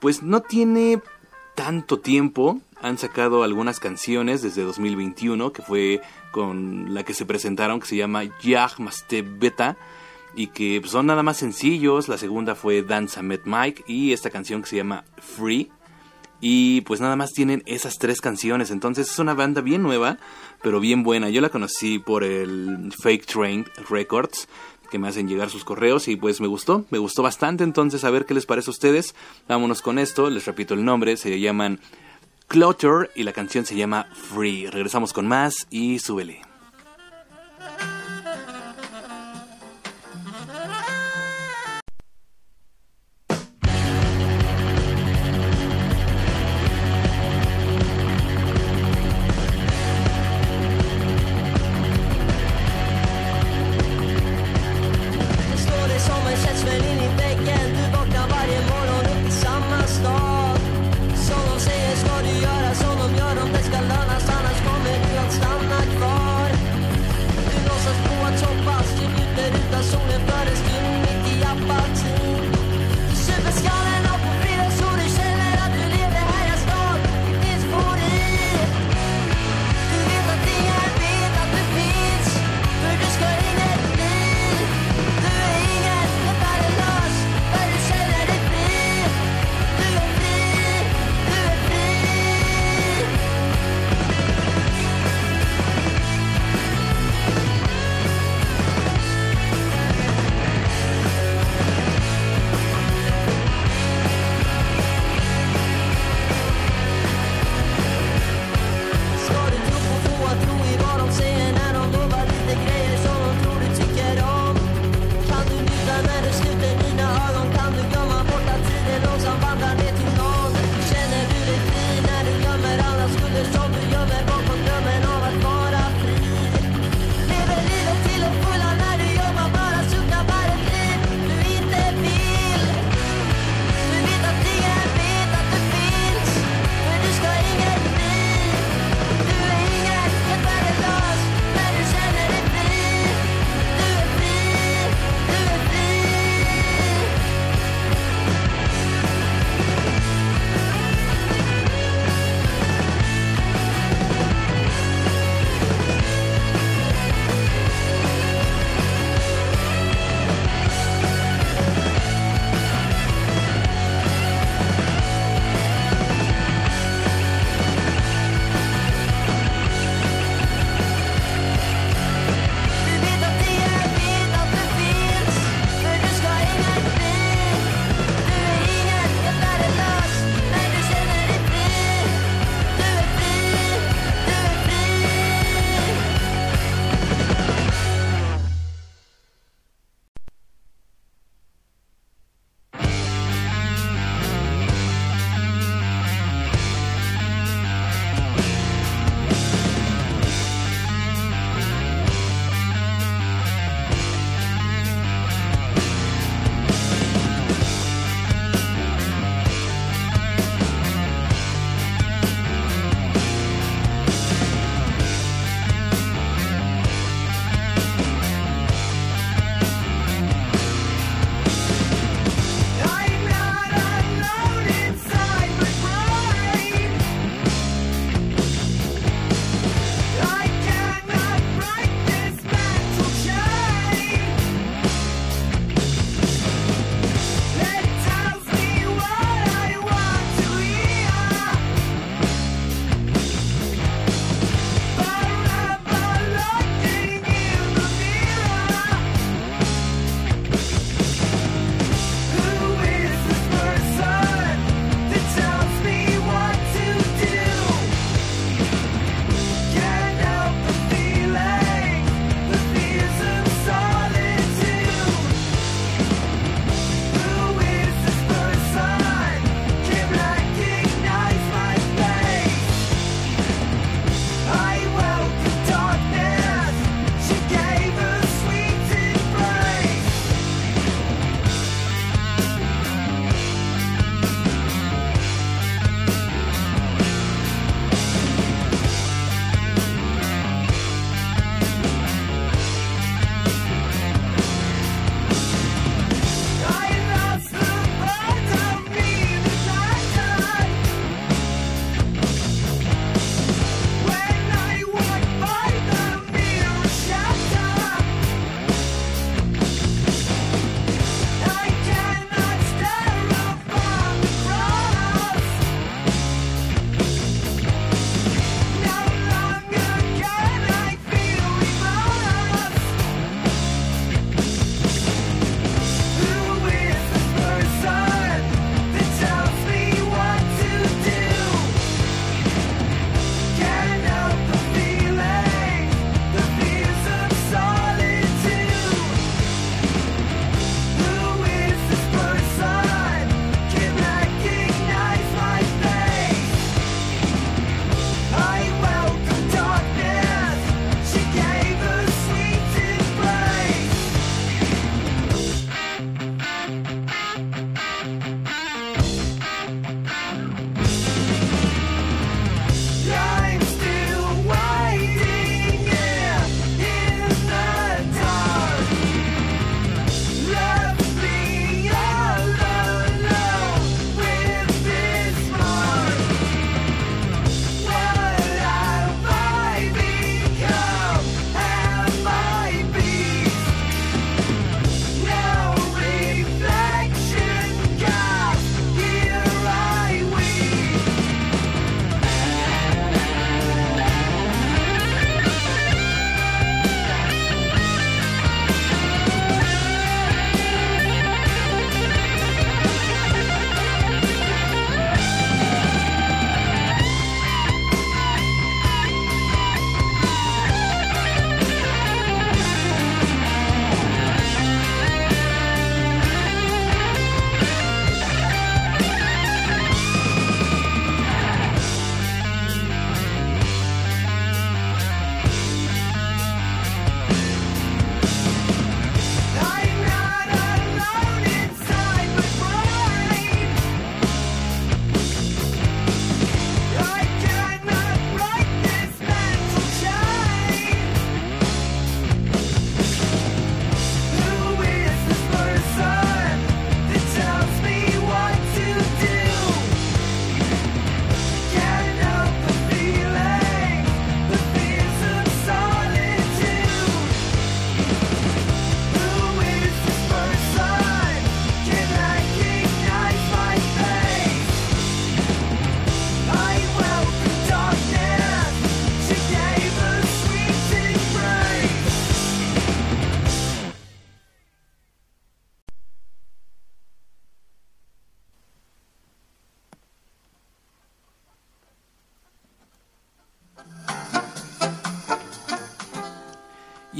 pues 0.00 0.22
no 0.22 0.40
tiene 0.42 1.00
tanto 1.54 1.98
tiempo, 1.98 2.60
han 2.80 2.98
sacado 2.98 3.42
algunas 3.42 3.80
canciones 3.80 4.42
desde 4.42 4.62
2021, 4.62 5.52
que 5.52 5.62
fue 5.62 6.00
con 6.30 6.94
la 6.94 7.02
que 7.02 7.14
se 7.14 7.26
presentaron, 7.26 7.80
que 7.80 7.86
se 7.86 7.96
llama 7.96 8.24
Jag 8.42 8.72
Beta, 9.38 9.76
y 10.34 10.48
que 10.48 10.82
son 10.84 11.06
nada 11.06 11.22
más 11.22 11.38
sencillos. 11.38 12.08
La 12.08 12.18
segunda 12.18 12.54
fue 12.54 12.82
Dance 12.82 13.20
Met 13.22 13.42
Mike, 13.46 13.84
y 13.86 14.12
esta 14.12 14.30
canción 14.30 14.62
que 14.62 14.68
se 14.68 14.76
llama 14.76 15.04
Free. 15.16 15.70
Y 16.40 16.82
pues 16.82 17.00
nada 17.00 17.16
más 17.16 17.32
tienen 17.32 17.62
esas 17.64 17.96
tres 17.98 18.20
canciones. 18.20 18.70
Entonces 18.70 19.10
es 19.10 19.18
una 19.18 19.32
banda 19.32 19.62
bien 19.62 19.82
nueva, 19.82 20.18
pero 20.62 20.80
bien 20.80 21.02
buena. 21.02 21.30
Yo 21.30 21.40
la 21.40 21.48
conocí 21.48 21.98
por 21.98 22.24
el 22.24 22.92
Fake 23.02 23.26
Train 23.26 23.66
Records. 23.88 24.48
que 24.90 25.00
me 25.00 25.08
hacen 25.08 25.26
llegar 25.26 25.50
sus 25.50 25.64
correos 25.64 26.06
y 26.06 26.14
pues 26.14 26.40
me 26.40 26.46
gustó, 26.46 26.84
me 26.90 26.98
gustó 26.98 27.20
bastante, 27.20 27.64
entonces 27.64 28.04
a 28.04 28.10
ver 28.10 28.24
qué 28.24 28.34
les 28.34 28.46
parece 28.46 28.70
a 28.70 28.72
ustedes. 28.72 29.16
Vámonos 29.48 29.82
con 29.82 29.98
esto, 29.98 30.30
les 30.30 30.44
repito 30.44 30.74
el 30.74 30.84
nombre, 30.84 31.16
se 31.16 31.40
llaman 31.40 31.80
Clutter 32.46 33.10
y 33.16 33.24
la 33.24 33.32
canción 33.32 33.66
se 33.66 33.74
llama 33.74 34.06
Free. 34.14 34.68
Regresamos 34.68 35.12
con 35.12 35.26
más 35.26 35.66
y 35.70 35.98
súbele. 35.98 36.42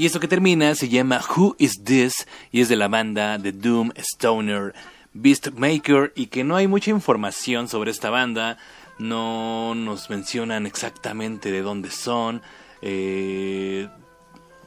Esto 0.07 0.21
que 0.21 0.29
termina 0.29 0.73
se 0.73 0.87
llama 0.87 1.19
Who 1.35 1.57
Is 1.59 1.83
This 1.83 2.27
y 2.49 2.61
es 2.61 2.69
de 2.69 2.77
la 2.77 2.87
banda 2.87 3.37
The 3.37 3.51
Doom 3.51 3.91
Stoner 3.97 4.73
Beastmaker 5.13 6.13
y 6.15 6.27
que 6.27 6.45
no 6.45 6.55
hay 6.55 6.65
mucha 6.65 6.91
información 6.91 7.67
sobre 7.67 7.91
esta 7.91 8.09
banda, 8.09 8.57
no 8.99 9.75
nos 9.75 10.09
mencionan 10.09 10.65
exactamente 10.65 11.51
de 11.51 11.61
dónde 11.61 11.91
son, 11.91 12.41
eh, 12.81 13.89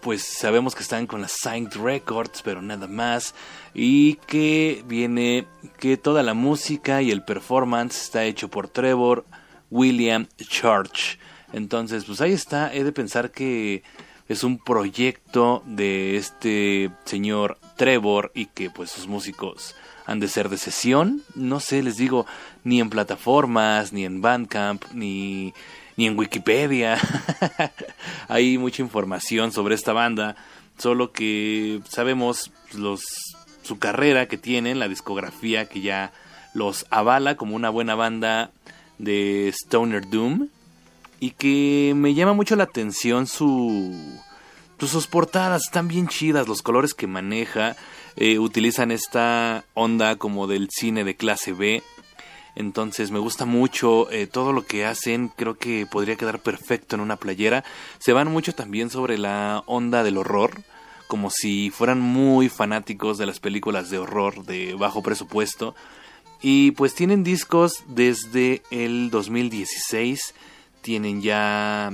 pues 0.03 0.22
sabemos 0.22 0.74
que 0.74 0.82
están 0.82 1.07
con 1.07 1.22
la 1.22 1.28
Signed 1.28 1.72
Records, 1.74 2.43
pero 2.43 2.61
nada 2.61 2.86
más. 2.86 3.34
Y 3.72 4.16
que 4.26 4.84
viene 4.86 5.47
que 5.78 5.97
toda 5.97 6.22
la 6.22 6.34
música 6.34 7.01
y 7.01 7.11
el 7.11 7.24
performance 7.24 8.03
está 8.03 8.24
hecho 8.24 8.51
por 8.51 8.68
Trevor 8.68 9.24
William 9.70 10.26
Church. 10.36 11.18
Entonces, 11.55 12.05
pues 12.05 12.20
ahí 12.20 12.32
está. 12.32 12.74
He 12.74 12.84
de 12.84 12.93
pensar 12.93 13.30
que 13.30 13.82
es 14.30 14.44
un 14.44 14.58
proyecto 14.58 15.60
de 15.66 16.16
este 16.16 16.92
señor 17.04 17.58
Trevor 17.74 18.30
y 18.32 18.46
que 18.46 18.70
pues 18.70 18.88
sus 18.88 19.08
músicos 19.08 19.74
han 20.06 20.20
de 20.20 20.28
ser 20.28 20.48
de 20.48 20.56
sesión. 20.56 21.22
No 21.34 21.58
sé, 21.58 21.82
les 21.82 21.96
digo, 21.96 22.26
ni 22.62 22.80
en 22.80 22.90
plataformas, 22.90 23.92
ni 23.92 24.04
en 24.04 24.22
Bandcamp, 24.22 24.84
ni 24.94 25.52
ni 25.96 26.06
en 26.06 26.16
Wikipedia. 26.16 26.96
Hay 28.28 28.56
mucha 28.56 28.82
información 28.82 29.50
sobre 29.50 29.74
esta 29.74 29.92
banda, 29.92 30.36
solo 30.78 31.10
que 31.10 31.80
sabemos 31.88 32.52
los 32.72 33.02
su 33.62 33.80
carrera 33.80 34.28
que 34.28 34.38
tienen, 34.38 34.78
la 34.78 34.86
discografía 34.86 35.68
que 35.68 35.80
ya 35.80 36.12
los 36.54 36.86
avala 36.90 37.36
como 37.36 37.56
una 37.56 37.68
buena 37.68 37.96
banda 37.96 38.52
de 38.98 39.48
Stoner 39.48 40.08
Doom 40.08 40.50
y 41.20 41.32
que 41.32 41.92
me 41.94 42.14
llama 42.14 42.32
mucho 42.32 42.56
la 42.56 42.64
atención 42.64 43.26
su 43.26 43.94
pues 44.78 44.90
sus 44.90 45.06
portadas. 45.06 45.62
Están 45.66 45.86
bien 45.86 46.08
chidas, 46.08 46.48
los 46.48 46.62
colores 46.62 46.94
que 46.94 47.06
maneja, 47.06 47.76
eh, 48.16 48.38
utilizan 48.38 48.90
esta 48.90 49.64
onda 49.74 50.16
como 50.16 50.46
del 50.46 50.68
cine 50.70 51.04
de 51.04 51.14
clase 51.14 51.52
B. 51.52 51.82
Entonces 52.56 53.10
me 53.10 53.18
gusta 53.18 53.44
mucho 53.44 54.10
eh, 54.10 54.26
todo 54.26 54.52
lo 54.52 54.66
que 54.66 54.84
hacen, 54.84 55.28
creo 55.28 55.56
que 55.56 55.86
podría 55.86 56.16
quedar 56.16 56.40
perfecto 56.40 56.96
en 56.96 57.02
una 57.02 57.16
playera. 57.16 57.62
Se 57.98 58.12
van 58.12 58.32
mucho 58.32 58.54
también 58.54 58.90
sobre 58.90 59.18
la 59.18 59.62
onda 59.66 60.02
del 60.02 60.16
horror, 60.16 60.62
como 61.06 61.30
si 61.30 61.70
fueran 61.70 62.00
muy 62.00 62.48
fanáticos 62.48 63.18
de 63.18 63.26
las 63.26 63.38
películas 63.38 63.90
de 63.90 63.98
horror 63.98 64.44
de 64.44 64.74
bajo 64.74 65.02
presupuesto. 65.02 65.74
Y 66.42 66.70
pues 66.72 66.94
tienen 66.94 67.22
discos 67.22 67.84
desde 67.86 68.62
el 68.70 69.10
2016, 69.10 70.34
tienen 70.82 71.22
ya 71.22 71.92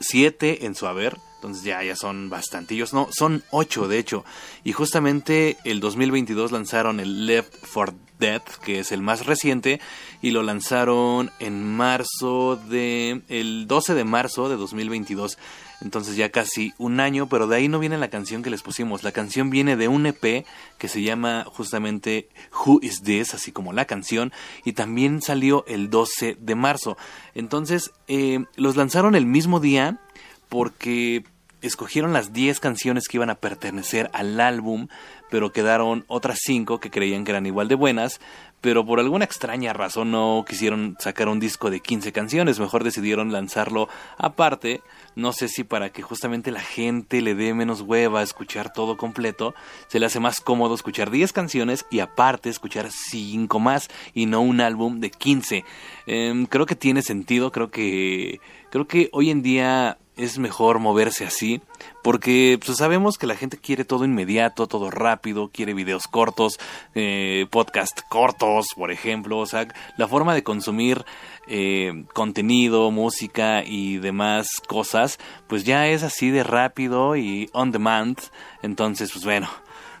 siete 0.00 0.66
en 0.66 0.74
su 0.74 0.86
haber. 0.86 1.18
Entonces 1.36 1.62
ya, 1.62 1.82
ya 1.84 1.94
son 1.94 2.30
bastantillos. 2.30 2.92
No, 2.92 3.08
son 3.12 3.44
ocho 3.50 3.86
de 3.86 3.98
hecho. 3.98 4.24
Y 4.64 4.72
justamente 4.72 5.56
el 5.64 5.78
2022 5.78 6.50
lanzaron 6.50 6.98
el 6.98 7.26
Left 7.26 7.54
for 7.64 7.94
Death, 8.18 8.56
que 8.64 8.80
es 8.80 8.90
el 8.90 9.02
más 9.02 9.24
reciente, 9.24 9.80
y 10.20 10.32
lo 10.32 10.42
lanzaron 10.42 11.30
en 11.38 11.64
marzo 11.64 12.56
de... 12.56 13.22
el 13.28 13.68
12 13.68 13.94
de 13.94 14.04
marzo 14.04 14.48
de 14.48 14.56
2022. 14.56 15.38
Entonces 15.80 16.16
ya 16.16 16.30
casi 16.30 16.72
un 16.78 17.00
año, 17.00 17.28
pero 17.28 17.46
de 17.46 17.56
ahí 17.56 17.68
no 17.68 17.78
viene 17.78 17.98
la 17.98 18.10
canción 18.10 18.42
que 18.42 18.50
les 18.50 18.62
pusimos. 18.62 19.04
La 19.04 19.12
canción 19.12 19.50
viene 19.50 19.76
de 19.76 19.88
un 19.88 20.06
EP 20.06 20.44
que 20.76 20.88
se 20.88 21.02
llama 21.02 21.44
justamente 21.46 22.28
Who 22.52 22.80
Is 22.82 23.02
This, 23.02 23.34
así 23.34 23.52
como 23.52 23.72
la 23.72 23.84
canción, 23.84 24.32
y 24.64 24.72
también 24.72 25.22
salió 25.22 25.64
el 25.68 25.90
12 25.90 26.36
de 26.40 26.54
marzo. 26.54 26.96
Entonces 27.34 27.92
eh, 28.08 28.44
los 28.56 28.76
lanzaron 28.76 29.14
el 29.14 29.26
mismo 29.26 29.60
día 29.60 30.00
porque 30.48 31.24
escogieron 31.62 32.12
las 32.12 32.32
10 32.32 32.60
canciones 32.60 33.08
que 33.08 33.16
iban 33.16 33.30
a 33.30 33.36
pertenecer 33.36 34.10
al 34.12 34.40
álbum 34.40 34.88
pero 35.30 35.52
quedaron 35.52 36.04
otras 36.08 36.38
cinco 36.42 36.80
que 36.80 36.90
creían 36.90 37.24
que 37.24 37.32
eran 37.32 37.46
igual 37.46 37.68
de 37.68 37.74
buenas, 37.74 38.20
pero 38.60 38.84
por 38.84 38.98
alguna 38.98 39.24
extraña 39.24 39.72
razón 39.72 40.10
no 40.10 40.44
quisieron 40.48 40.96
sacar 40.98 41.28
un 41.28 41.38
disco 41.38 41.70
de 41.70 41.80
15 41.80 42.12
canciones, 42.12 42.58
mejor 42.58 42.82
decidieron 42.82 43.32
lanzarlo 43.32 43.88
aparte, 44.16 44.80
no 45.14 45.32
sé 45.32 45.48
si 45.48 45.64
para 45.64 45.90
que 45.90 46.02
justamente 46.02 46.50
la 46.50 46.60
gente 46.60 47.20
le 47.22 47.34
dé 47.34 47.54
menos 47.54 47.82
hueva 47.82 48.20
a 48.20 48.24
escuchar 48.24 48.72
todo 48.72 48.96
completo, 48.96 49.54
se 49.88 50.00
le 50.00 50.06
hace 50.06 50.20
más 50.20 50.40
cómodo 50.40 50.74
escuchar 50.74 51.10
10 51.10 51.32
canciones 51.32 51.86
y 51.90 52.00
aparte 52.00 52.48
escuchar 52.48 52.88
5 52.90 53.60
más 53.60 53.88
y 54.14 54.26
no 54.26 54.40
un 54.40 54.60
álbum 54.60 55.00
de 55.00 55.10
15. 55.10 55.64
Em, 56.06 56.46
creo 56.46 56.66
que 56.66 56.76
tiene 56.76 57.02
sentido, 57.02 57.52
creo 57.52 57.70
que 57.70 58.40
creo 58.70 58.86
que 58.86 59.08
hoy 59.12 59.30
en 59.30 59.42
día 59.42 59.98
es 60.18 60.38
mejor 60.38 60.80
moverse 60.80 61.24
así, 61.24 61.62
porque 62.02 62.58
pues, 62.64 62.76
sabemos 62.76 63.16
que 63.16 63.26
la 63.26 63.36
gente 63.36 63.56
quiere 63.56 63.84
todo 63.84 64.04
inmediato, 64.04 64.66
todo 64.66 64.90
rápido, 64.90 65.50
quiere 65.52 65.74
videos 65.74 66.08
cortos, 66.08 66.58
eh, 66.94 67.46
podcast 67.50 68.00
cortos, 68.08 68.66
por 68.76 68.90
ejemplo, 68.90 69.38
o 69.38 69.46
sea, 69.46 69.68
la 69.96 70.08
forma 70.08 70.34
de 70.34 70.42
consumir 70.42 71.04
eh, 71.46 72.04
contenido, 72.12 72.90
música 72.90 73.62
y 73.64 73.98
demás 73.98 74.48
cosas, 74.66 75.18
pues 75.46 75.64
ya 75.64 75.86
es 75.86 76.02
así 76.02 76.30
de 76.30 76.42
rápido 76.42 77.16
y 77.16 77.48
on 77.52 77.70
demand, 77.70 78.18
entonces, 78.62 79.12
pues 79.12 79.24
bueno, 79.24 79.48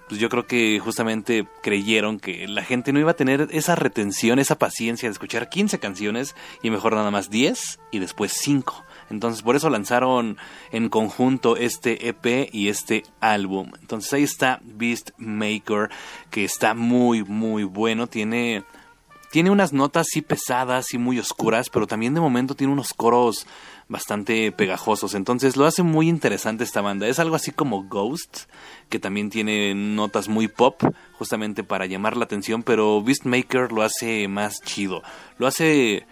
pues 0.08 0.20
yo 0.20 0.28
creo 0.28 0.46
que 0.46 0.80
justamente 0.80 1.46
creyeron 1.62 2.18
que 2.18 2.48
la 2.48 2.64
gente 2.64 2.92
no 2.92 2.98
iba 2.98 3.10
a 3.10 3.16
tener 3.16 3.48
esa 3.52 3.76
retención, 3.76 4.38
esa 4.38 4.58
paciencia 4.58 5.08
de 5.08 5.12
escuchar 5.12 5.50
15 5.50 5.78
canciones 5.78 6.34
y 6.62 6.70
mejor 6.70 6.94
nada 6.94 7.10
más 7.10 7.30
10 7.30 7.78
y 7.92 7.98
después 7.98 8.32
5. 8.34 8.84
Entonces 9.10 9.42
por 9.42 9.56
eso 9.56 9.70
lanzaron 9.70 10.36
en 10.70 10.88
conjunto 10.88 11.56
este 11.56 12.08
EP 12.08 12.48
y 12.52 12.68
este 12.68 13.04
álbum. 13.20 13.72
Entonces 13.80 14.12
ahí 14.12 14.22
está 14.22 14.60
Beast 14.62 15.10
Maker 15.18 15.90
que 16.30 16.44
está 16.44 16.74
muy 16.74 17.24
muy 17.24 17.64
bueno. 17.64 18.06
Tiene 18.06 18.64
tiene 19.30 19.50
unas 19.50 19.72
notas 19.72 20.06
sí 20.10 20.22
pesadas 20.22 20.94
y 20.94 20.98
muy 20.98 21.18
oscuras, 21.18 21.68
pero 21.68 21.86
también 21.86 22.14
de 22.14 22.20
momento 22.20 22.54
tiene 22.54 22.72
unos 22.72 22.94
coros 22.94 23.46
bastante 23.88 24.52
pegajosos. 24.52 25.14
Entonces 25.14 25.56
lo 25.56 25.66
hace 25.66 25.82
muy 25.82 26.08
interesante 26.08 26.64
esta 26.64 26.80
banda. 26.80 27.06
Es 27.06 27.18
algo 27.18 27.36
así 27.36 27.52
como 27.52 27.84
Ghost, 27.84 28.44
que 28.88 28.98
también 28.98 29.30
tiene 29.30 29.74
notas 29.74 30.28
muy 30.28 30.48
pop, 30.48 30.82
justamente 31.18 31.64
para 31.64 31.86
llamar 31.86 32.16
la 32.16 32.24
atención, 32.24 32.62
pero 32.62 33.02
Beastmaker 33.02 33.72
lo 33.72 33.82
hace 33.82 34.28
más 34.28 34.60
chido. 34.62 35.02
Lo 35.38 35.46
hace 35.46 36.06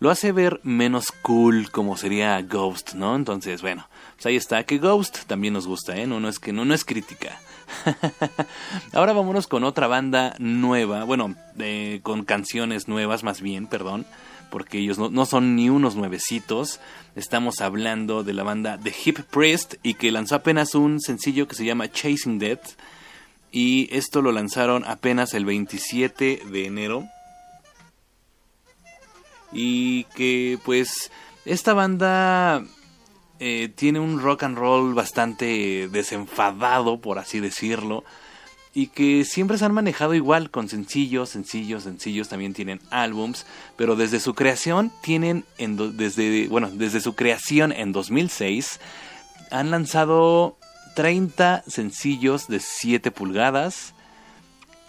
lo 0.00 0.10
hace 0.10 0.32
ver 0.32 0.60
menos 0.64 1.12
cool 1.22 1.70
como 1.70 1.96
sería 1.96 2.40
Ghost, 2.40 2.94
¿no? 2.94 3.14
Entonces, 3.14 3.60
bueno, 3.60 3.86
pues 4.16 4.26
ahí 4.26 4.36
está, 4.36 4.64
que 4.64 4.78
Ghost 4.78 5.26
también 5.26 5.52
nos 5.52 5.66
gusta, 5.66 5.94
¿eh? 5.96 6.06
No, 6.06 6.20
no 6.20 6.28
es 6.28 6.38
que 6.38 6.54
no, 6.54 6.64
no 6.64 6.72
es 6.72 6.86
crítica. 6.86 7.38
Ahora 8.94 9.12
vámonos 9.12 9.46
con 9.46 9.62
otra 9.62 9.86
banda 9.86 10.34
nueva, 10.38 11.04
bueno, 11.04 11.36
con 12.02 12.24
canciones 12.24 12.88
nuevas 12.88 13.22
más 13.22 13.42
bien, 13.42 13.66
perdón, 13.66 14.06
porque 14.50 14.78
ellos 14.78 14.98
no, 14.98 15.10
no, 15.10 15.26
son 15.26 15.54
ni 15.54 15.68
unos 15.68 15.96
nuevecitos. 15.96 16.80
Estamos 17.14 17.60
hablando 17.60 18.24
de 18.24 18.32
la 18.32 18.42
banda 18.42 18.78
The 18.82 18.94
Hip 19.04 19.18
Priest 19.30 19.74
y 19.82 19.94
que 19.94 20.10
lanzó 20.10 20.36
apenas 20.36 20.74
un 20.74 21.00
sencillo 21.00 21.46
que 21.46 21.54
se 21.54 21.66
llama 21.66 21.92
Chasing 21.92 22.38
Death. 22.38 22.70
Y 23.52 23.94
esto 23.94 24.22
lo 24.22 24.32
lanzaron 24.32 24.82
apenas 24.86 25.34
el 25.34 25.44
27 25.44 26.42
de 26.50 26.66
enero 26.66 27.08
y 29.52 30.04
que 30.14 30.58
pues 30.64 31.10
esta 31.44 31.72
banda 31.72 32.62
eh, 33.38 33.70
tiene 33.74 34.00
un 34.00 34.20
rock 34.20 34.42
and 34.42 34.58
roll 34.58 34.94
bastante 34.94 35.88
desenfadado, 35.88 37.00
por 37.00 37.18
así 37.18 37.40
decirlo, 37.40 38.04
y 38.72 38.88
que 38.88 39.24
siempre 39.24 39.58
se 39.58 39.64
han 39.64 39.72
manejado 39.72 40.14
igual 40.14 40.50
con 40.50 40.68
sencillos, 40.68 41.30
sencillos, 41.30 41.82
sencillos, 41.82 42.28
también 42.28 42.54
tienen 42.54 42.80
álbums, 42.90 43.46
pero 43.76 43.96
desde 43.96 44.20
su 44.20 44.34
creación 44.34 44.92
tienen 45.02 45.44
en 45.58 45.96
desde 45.96 46.48
bueno, 46.48 46.70
desde 46.72 47.00
su 47.00 47.14
creación 47.14 47.72
en 47.72 47.92
2006 47.92 48.78
han 49.50 49.70
lanzado 49.70 50.56
30 50.94 51.64
sencillos 51.66 52.46
de 52.46 52.60
7 52.60 53.10
pulgadas, 53.10 53.94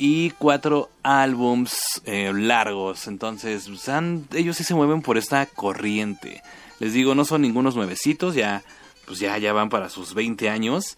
y 0.04 0.32
cuatro 0.32 0.90
álbums 1.04 2.02
eh, 2.06 2.34
largos. 2.34 3.06
Entonces, 3.06 3.68
pues, 3.68 3.88
ellos 4.34 4.58
sí 4.58 4.64
se 4.64 4.74
mueven 4.74 5.04
por 5.04 5.20
esta 5.20 5.46
corriente. 5.46 6.42
Les 6.80 6.94
digo, 6.94 7.14
no 7.14 7.24
son 7.24 7.44
ningunos 7.44 7.76
nuevecitos, 7.76 8.34
ya, 8.34 8.64
pues 9.06 9.20
ya, 9.20 9.38
ya 9.38 9.54
van 9.54 9.70
para 9.70 9.90
sus 9.90 10.16
20 10.16 10.50
años. 10.50 10.98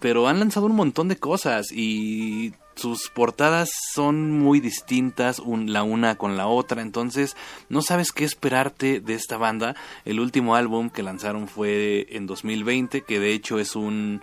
Pero 0.00 0.28
han 0.28 0.38
lanzado 0.38 0.64
un 0.64 0.76
montón 0.76 1.08
de 1.08 1.18
cosas 1.18 1.70
y 1.72 2.54
sus 2.74 3.10
portadas 3.10 3.68
son 3.92 4.30
muy 4.38 4.60
distintas 4.60 5.42
la 5.66 5.82
una 5.82 6.14
con 6.14 6.38
la 6.38 6.46
otra, 6.46 6.80
entonces 6.80 7.36
no 7.68 7.82
sabes 7.82 8.12
qué 8.12 8.24
esperarte 8.24 9.00
de 9.00 9.12
esta 9.12 9.36
banda. 9.36 9.76
El 10.06 10.20
último 10.20 10.54
álbum 10.54 10.88
que 10.88 11.02
lanzaron 11.02 11.48
fue 11.48 12.06
en 12.10 12.26
2020, 12.26 13.02
que 13.02 13.20
de 13.20 13.34
hecho 13.34 13.58
es 13.58 13.76
un 13.76 14.22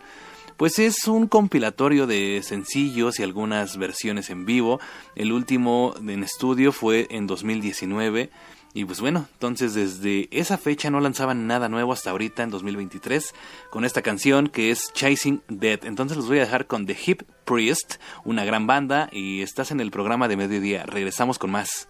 pues 0.58 0.80
es 0.80 1.08
un 1.08 1.28
compilatorio 1.28 2.08
de 2.08 2.42
sencillos 2.44 3.20
y 3.20 3.24
algunas 3.24 3.78
versiones 3.78 4.30
en 4.30 4.46
vivo. 4.46 4.80
El 5.16 5.32
último 5.32 5.94
en 6.00 6.24
estudio 6.24 6.72
fue 6.72 7.08
en 7.10 7.28
2019 7.28 8.30
Y 8.74 8.86
pues 8.86 9.00
bueno, 9.00 9.28
entonces 9.34 9.74
desde 9.74 10.28
esa 10.32 10.58
fecha 10.58 10.90
no 10.90 11.00
lanzaban 11.00 11.48
nada 11.48 11.70
nuevo 11.70 11.94
hasta 11.94 12.12
ahorita 12.12 12.44
en 12.44 12.50
2023 12.50 13.34
con 13.70 13.86
esta 13.86 14.02
canción 14.02 14.48
que 14.48 14.72
es 14.72 14.92
Chasing 14.94 15.42
Dead. 15.48 15.86
Entonces 15.86 16.18
los 16.18 16.28
voy 16.28 16.38
a 16.38 16.42
dejar 16.42 16.68
con 16.68 16.86
The 16.86 16.98
Hip 17.06 17.24
Priest, 17.46 17.96
una 18.24 18.44
gran 18.44 18.68
banda 18.68 19.10
y 19.12 19.42
estás 19.42 19.72
en 19.72 19.80
el 19.80 19.92
programa 19.92 20.28
de 20.28 20.38
mediodía. 20.38 20.86
Regresamos 20.86 21.40
con 21.40 21.52
más. 21.52 21.88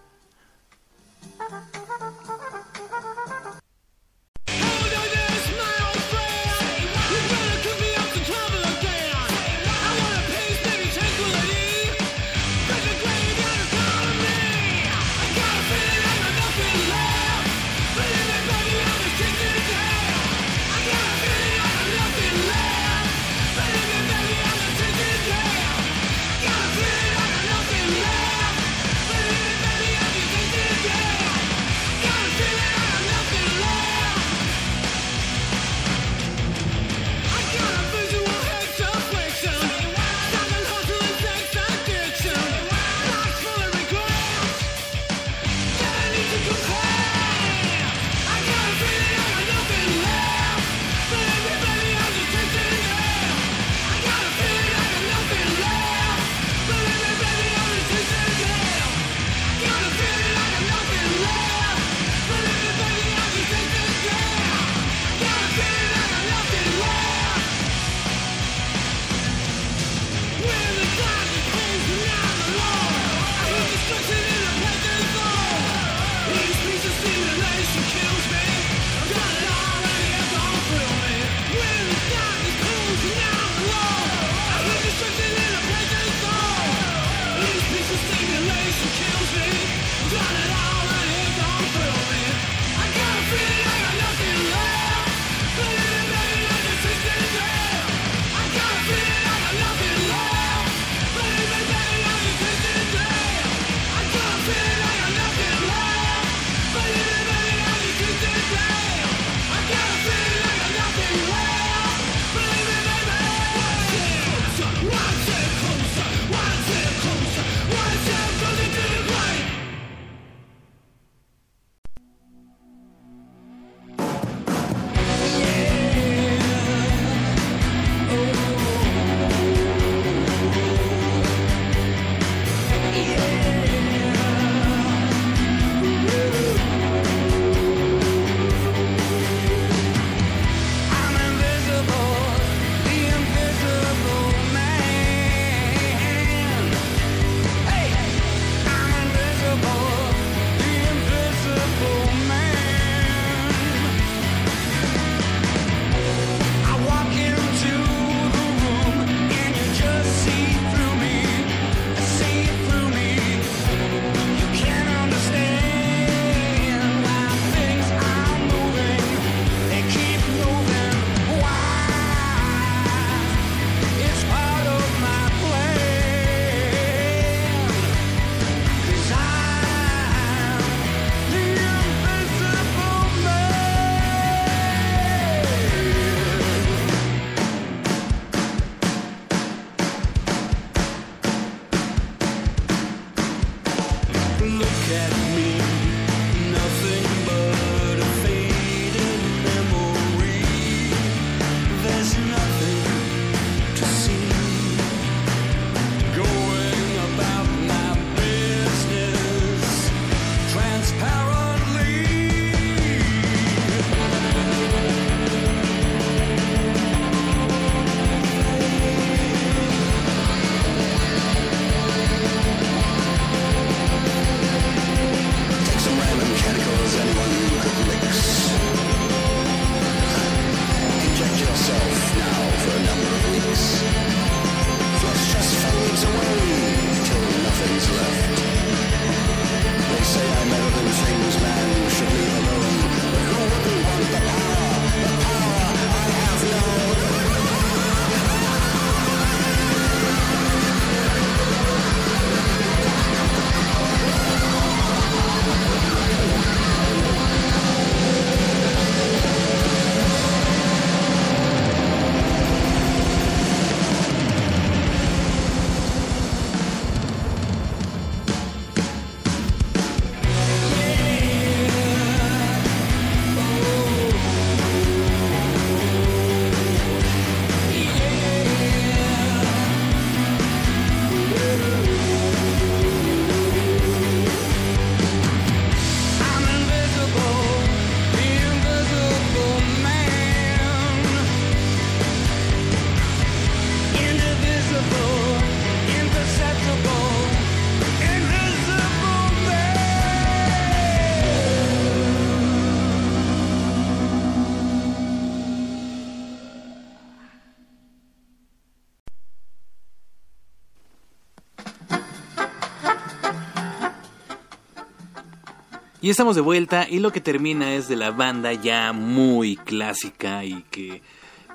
Y 316.06 316.10
estamos 316.10 316.36
de 316.36 316.40
vuelta 316.40 316.86
y 316.88 317.00
lo 317.00 317.10
que 317.10 317.20
termina 317.20 317.74
es 317.74 317.88
de 317.88 317.96
la 317.96 318.12
banda 318.12 318.52
ya 318.52 318.92
muy 318.92 319.56
clásica 319.56 320.44
y 320.44 320.62
que 320.70 321.02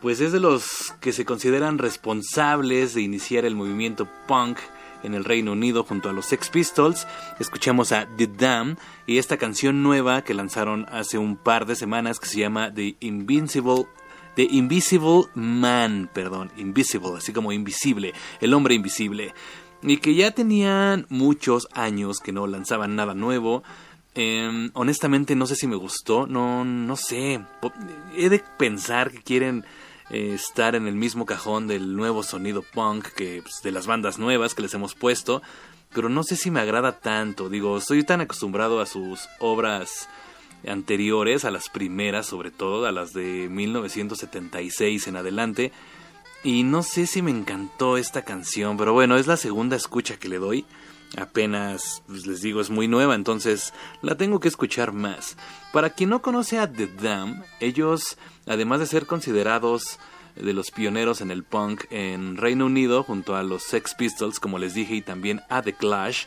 pues 0.02 0.20
es 0.20 0.34
de 0.34 0.42
los 0.42 0.94
que 1.00 1.14
se 1.14 1.24
consideran 1.24 1.78
responsables 1.78 2.94
de 2.94 3.02
iniciar 3.02 3.46
el 3.46 3.56
movimiento 3.56 4.10
punk 4.28 4.58
en 5.04 5.14
el 5.14 5.24
Reino 5.24 5.54
Unido 5.54 5.86
junto 5.86 6.10
a 6.10 6.12
los 6.12 6.26
Sex 6.26 6.50
Pistols. 6.50 7.08
Escuchamos 7.40 7.94
a 7.94 8.10
The 8.18 8.28
Dam 8.28 8.76
y 9.08 9.20
esta 9.20 9.38
canción 9.38 9.84
nueva 9.84 10.22
que 10.26 10.34
lanzaron 10.34 10.86
hace 10.92 11.18
un 11.18 11.38
par 11.38 11.66
de 11.66 11.78
semanas 11.78 12.20
que 12.20 12.28
se 12.28 12.40
llama 12.40 12.74
The 12.74 12.98
Invincible 13.00 13.86
The 14.36 14.50
Invisible 14.52 15.28
Man, 15.34 16.10
perdón, 16.14 16.52
Invisible, 16.58 17.14
así 17.16 17.32
como 17.32 17.54
invisible, 17.54 18.14
el 18.42 18.54
hombre 18.54 18.76
invisible. 18.76 19.34
Y 19.84 19.98
que 19.98 20.14
ya 20.14 20.32
tenían 20.32 21.08
muchos 21.10 21.68
años 21.72 22.20
que 22.20 22.32
no 22.32 22.46
lanzaban 22.46 22.96
nada 22.96 23.16
nuevo. 23.16 23.64
Em, 24.14 24.72
honestamente 24.74 25.36
no 25.36 25.48
sé 25.48 25.56
si 25.56 25.68
me 25.68 25.76
gustó, 25.76 26.28
no, 26.28 26.66
no 26.66 26.96
sé. 26.98 27.42
He 28.16 28.30
de 28.30 28.44
pensar 28.58 29.12
que 29.12 29.22
quieren 29.22 29.66
eh, 30.10 30.34
estar 30.34 30.76
en 30.76 30.88
el 30.88 30.96
mismo 30.96 31.26
cajón 31.26 31.68
del 31.68 31.96
nuevo 31.96 32.22
sonido 32.24 32.62
punk 32.62 33.08
que 33.08 33.42
pues, 33.42 33.62
de 33.64 33.72
las 33.72 33.88
bandas 33.88 34.20
nuevas 34.20 34.54
que 34.54 34.62
les 34.62 34.74
hemos 34.74 34.96
puesto. 34.96 35.42
Pero 35.94 36.10
no 36.10 36.24
sé 36.24 36.36
si 36.36 36.52
me 36.52 36.60
agrada 36.60 37.00
tanto. 37.00 37.50
Digo, 37.50 37.78
estoy 37.78 38.04
tan 38.04 38.22
acostumbrado 38.22 38.82
a 38.82 38.86
sus 38.86 39.28
obras 39.40 40.10
anteriores, 40.68 41.46
a 41.46 41.52
las 41.52 41.70
primeras 41.70 42.28
sobre 42.28 42.52
todo, 42.52 42.86
a 42.86 42.92
las 42.92 43.14
de 43.14 43.48
1976 43.50 45.08
en 45.08 45.16
adelante. 45.16 45.72
Y 46.44 46.64
no 46.64 46.82
sé 46.84 47.08
si 47.08 47.22
me 47.22 47.32
encantó 47.32 47.98
esta 47.98 48.24
canción, 48.24 48.76
pero 48.78 48.94
bueno, 48.94 49.18
es 49.18 49.28
la 49.28 49.38
segunda 49.38 49.76
escucha 49.76 50.18
que 50.18 50.30
le 50.30 50.38
doy. 50.38 50.66
Apenas, 51.18 52.04
pues 52.08 52.26
les 52.26 52.42
digo, 52.42 52.62
es 52.62 52.70
muy 52.70 52.88
nueva, 52.88 53.16
entonces 53.16 53.74
la 54.02 54.16
tengo 54.16 54.40
que 54.40 54.48
escuchar 54.48 54.94
más. 54.94 55.36
Para 55.74 55.90
quien 55.90 56.10
no 56.10 56.22
conoce 56.22 56.58
a 56.58 56.72
The 56.72 56.88
Dam, 56.88 57.44
ellos, 57.60 58.18
además 58.48 58.80
de 58.80 58.86
ser 58.86 59.06
considerados 59.08 60.00
de 60.36 60.54
los 60.54 60.72
pioneros 60.72 61.20
en 61.20 61.30
el 61.30 61.44
punk 61.44 61.84
en 61.90 62.38
Reino 62.38 62.66
Unido, 62.66 63.04
junto 63.04 63.36
a 63.36 63.44
los 63.44 63.64
Sex 63.64 63.94
Pistols, 63.96 64.40
como 64.40 64.58
les 64.58 64.74
dije, 64.74 64.96
y 64.96 65.02
también 65.02 65.42
a 65.50 65.62
The 65.62 65.74
Clash, 65.74 66.26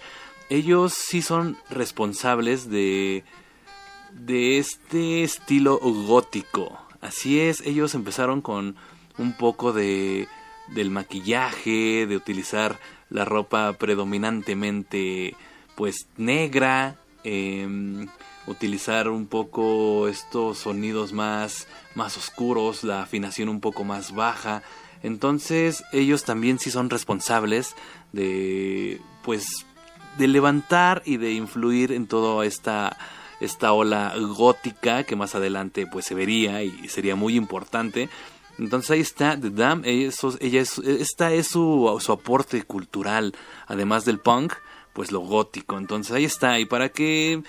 ellos 0.51 0.93
sí 0.93 1.22
son 1.22 1.57
responsables 1.70 2.68
de 2.68 3.24
de 4.12 4.59
este 4.59 5.24
estilo 5.24 5.78
gótico. 5.78 6.78
Así 7.01 7.41
es, 7.41 7.61
ellos 7.62 7.95
empezaron 7.95 8.41
con 8.43 8.76
un 9.18 9.37
poco 9.37 9.72
de 9.72 10.28
del 10.68 10.91
maquillaje, 10.91 12.07
de 12.07 12.16
utilizar 12.16 12.78
la 13.15 13.25
ropa 13.25 13.73
predominantemente 13.75 15.37
pues 15.77 16.09
negra, 16.17 16.97
em, 17.23 18.09
utilizar 18.47 19.09
un 19.09 19.27
poco 19.27 20.09
estos 20.09 20.59
sonidos 20.59 21.12
más 21.12 21.67
más 21.95 22.17
oscuros, 22.19 22.83
la 22.83 23.03
afinación 23.03 23.49
un 23.49 23.61
poco 23.61 23.85
más 23.85 24.12
baja. 24.12 24.62
Entonces, 25.05 25.85
ellos 25.93 26.25
también 26.25 26.59
sí 26.59 26.71
son 26.73 26.91
responsables 26.91 27.77
de 28.12 29.01
pues 29.23 29.65
de 30.19 30.27
levantar 30.27 31.03
y 31.05 31.17
de 31.17 31.33
influir 31.33 31.93
en 31.93 32.09
toda 32.09 32.45
esta 32.45 32.99
esta 33.41 33.73
ola 33.73 34.15
gótica 34.17 35.05
que 35.05 35.15
más 35.15 35.37
adelante 35.37 35.87
pues 35.87 36.05
se 36.05 36.15
vería 36.17 36.65
y 36.65 36.89
sería 36.89 37.15
muy 37.15 37.37
importante. 37.37 38.09
Entonces 38.59 38.91
ahí 38.91 39.01
está 39.01 39.39
The 39.39 39.51
Dam, 39.51 39.83
eso, 39.85 40.37
ella 40.41 40.61
es, 40.61 40.79
esta 40.79 41.33
es 41.33 41.49
su, 41.49 41.97
su 42.01 42.13
aporte 42.13 42.63
cultural, 42.63 43.35
además 43.67 44.05
del 44.05 44.21
punk, 44.21 44.55
pues 44.93 45.11
lo 45.11 45.21
gótico. 45.21 45.79
Entonces 45.79 46.13
ahí 46.13 46.25
está, 46.25 46.59
y 46.61 46.67
para 46.67 46.89
que, 46.89 47.43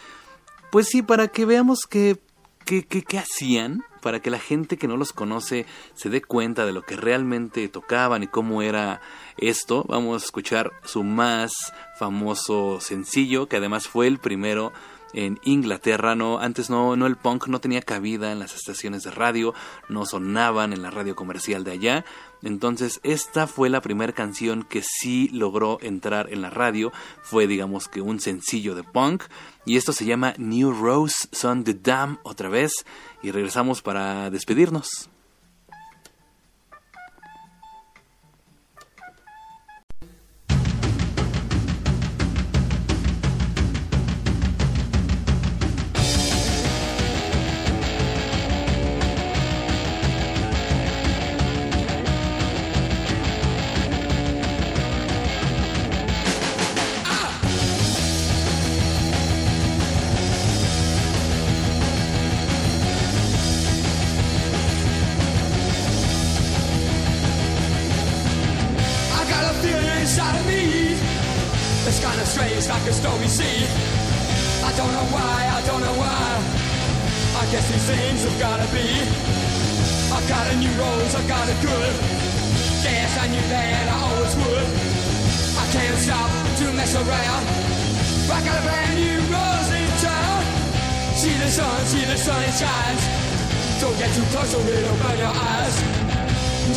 pues 0.72 0.88
sí, 0.88 1.02
para 1.02 1.28
que 1.28 1.46
veamos 1.46 1.82
qué, 1.90 2.18
qué, 2.66 2.84
qué, 2.86 3.04
qué 3.04 3.20
hacían, 3.20 3.84
para 4.02 4.20
que 4.20 4.30
la 4.30 4.40
gente 4.40 4.78
que 4.78 4.88
no 4.88 4.98
los 4.98 5.14
conoce 5.14 5.66
se 5.96 6.10
dé 6.10 6.22
cuenta 6.22 6.66
de 6.66 6.74
lo 6.74 6.84
que 6.84 6.96
realmente 6.96 7.68
tocaban 7.70 8.22
y 8.22 8.28
cómo 8.28 8.62
era 8.62 9.02
esto, 9.38 9.84
vamos 9.88 10.22
a 10.22 10.26
escuchar 10.26 10.72
su 10.84 11.04
más 11.04 11.52
famoso 11.98 12.80
sencillo, 12.82 13.48
que 13.48 13.58
además 13.58 13.88
fue 13.88 14.08
el 14.08 14.20
primero 14.20 14.74
en 15.16 15.40
Inglaterra. 15.44 16.14
No, 16.14 16.38
antes 16.38 16.70
no, 16.70 16.96
no 16.96 17.08
el 17.08 17.16
punk 17.16 17.48
no 17.48 17.60
tenía 17.60 17.82
cabida 17.82 18.32
en 18.32 18.40
las 18.40 18.54
estaciones 18.54 19.04
de 19.04 19.12
radio, 19.12 19.54
no 19.90 20.06
sonaban 20.06 20.74
en 20.74 20.84
la 20.84 20.92
radio 20.92 21.16
comercial 21.16 21.64
de 21.64 21.72
allá. 21.72 22.06
Entonces 22.44 23.00
esta 23.02 23.48
fue 23.48 23.70
la 23.70 23.82
primera 23.82 24.14
canción 24.14 24.64
que 24.64 24.84
sí 24.84 25.30
logró 25.30 25.80
entrar 25.82 26.32
en 26.32 26.42
la 26.42 26.52
radio. 26.52 26.92
Fue 27.24 27.48
digamos 27.48 27.88
que 27.88 28.02
un 28.02 28.20
sencillo 28.20 28.76
de 28.76 28.84
punk. 28.84 29.24
Y 29.66 29.78
esto 29.78 29.94
se 29.94 30.06
llama 30.06 30.36
New 30.38 30.72
Rose 30.72 31.28
Son 31.32 31.64
the 31.64 31.74
Dam 31.74 32.20
otra 32.24 32.50
vez. 32.50 32.86
Y 33.24 33.32
regresamos 33.32 33.82
para 33.82 34.30
despedirnos. 34.30 35.10
It's 71.86 72.02
kind 72.02 72.20
of 72.20 72.26
strange, 72.26 72.68
like 72.68 72.82
a 72.90 72.94
stormy 72.94 73.28
sea. 73.28 73.62
I 74.66 74.74
don't 74.74 74.90
know 74.90 75.06
why, 75.14 75.38
I 75.54 75.62
don't 75.70 75.82
know 75.86 75.94
why. 76.02 76.26
I 77.38 77.46
guess 77.54 77.70
these 77.70 77.86
things 77.86 78.26
have 78.26 78.40
gotta 78.42 78.66
be. 78.74 78.90
I 80.10 80.20
got 80.26 80.50
a 80.50 80.56
new 80.58 80.74
rose, 80.82 81.14
I 81.14 81.22
got 81.30 81.46
a 81.46 81.54
good. 81.62 81.94
Guess 82.82 83.14
I 83.22 83.28
knew 83.30 83.46
that 83.54 83.86
I 83.86 83.98
always 84.02 84.34
would. 84.34 84.68
I 85.62 85.66
can't 85.70 86.00
stop 86.02 86.30
to 86.58 86.66
mess 86.74 86.98
around. 86.98 87.44
I 88.34 88.40
got 88.42 88.58
a 88.58 88.64
brand 88.66 88.98
new 88.98 89.22
rose 89.30 89.70
in 89.70 89.86
town. 90.02 90.42
See 91.14 91.38
the 91.38 91.54
sun, 91.54 91.86
see 91.86 92.02
the 92.02 92.18
sun, 92.18 92.42
it 92.50 92.56
shines. 92.58 93.04
Don't 93.78 93.94
get 94.02 94.10
too 94.18 94.26
close 94.34 94.58
or 94.58 94.66
it'll 94.66 94.98
burn 95.06 95.22
your 95.22 95.30
eyes. 95.30 95.76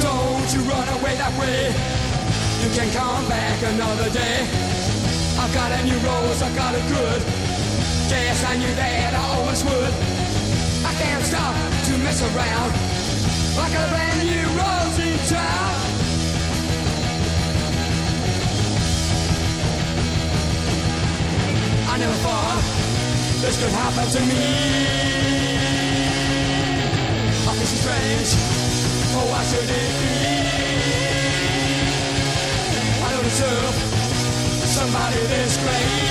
Don't 0.04 0.48
you 0.52 0.61
run 0.68 0.88
away 1.00 1.16
that 1.16 1.32
way. 1.40 1.72
You 2.61 2.68
can 2.76 2.92
come 2.92 3.24
back 3.24 3.56
another 3.72 4.12
day. 4.12 4.67
I 5.49 5.55
got 5.55 5.72
a 5.72 5.82
new 5.82 5.96
rose, 6.05 6.42
I 6.42 6.55
got 6.55 6.74
a 6.74 6.80
good. 6.92 7.22
Guess 8.11 8.44
I 8.44 8.57
knew 8.59 8.74
that 8.74 9.14
I 9.14 9.24
always 9.32 9.64
would. 9.64 9.92
I 10.84 10.92
can't 11.01 11.24
stop 11.24 11.57
to 11.88 11.96
mess 12.05 12.20
around. 12.20 12.72
I 13.57 13.72
got 13.72 13.88
a 13.88 13.90
brand 13.90 14.28
new 14.28 14.44
rose 14.61 14.99
in 15.01 15.16
town. 15.24 15.72
I 21.88 21.96
never 21.96 22.18
thought 22.20 22.61
this 23.40 23.57
could 23.57 23.72
happen 23.72 24.05
to 24.05 24.20
me. 24.28 24.44
Oh, 27.49 27.57
this 27.57 27.72
is 27.72 27.80
strange. 27.80 28.36
Oh, 29.16 29.24
why 29.32 29.42
should 29.49 29.64
it 29.64 29.92
be? 29.96 30.12
I 33.03 33.09
don't 33.12 33.24
deserve 33.24 33.97
somebody 34.68 35.16
this 35.28 35.56
great. 35.56 36.07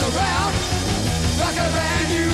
Around 0.00 0.54
like 1.40 1.56
a 1.56 1.70
brand 1.72 2.08
new 2.08 2.30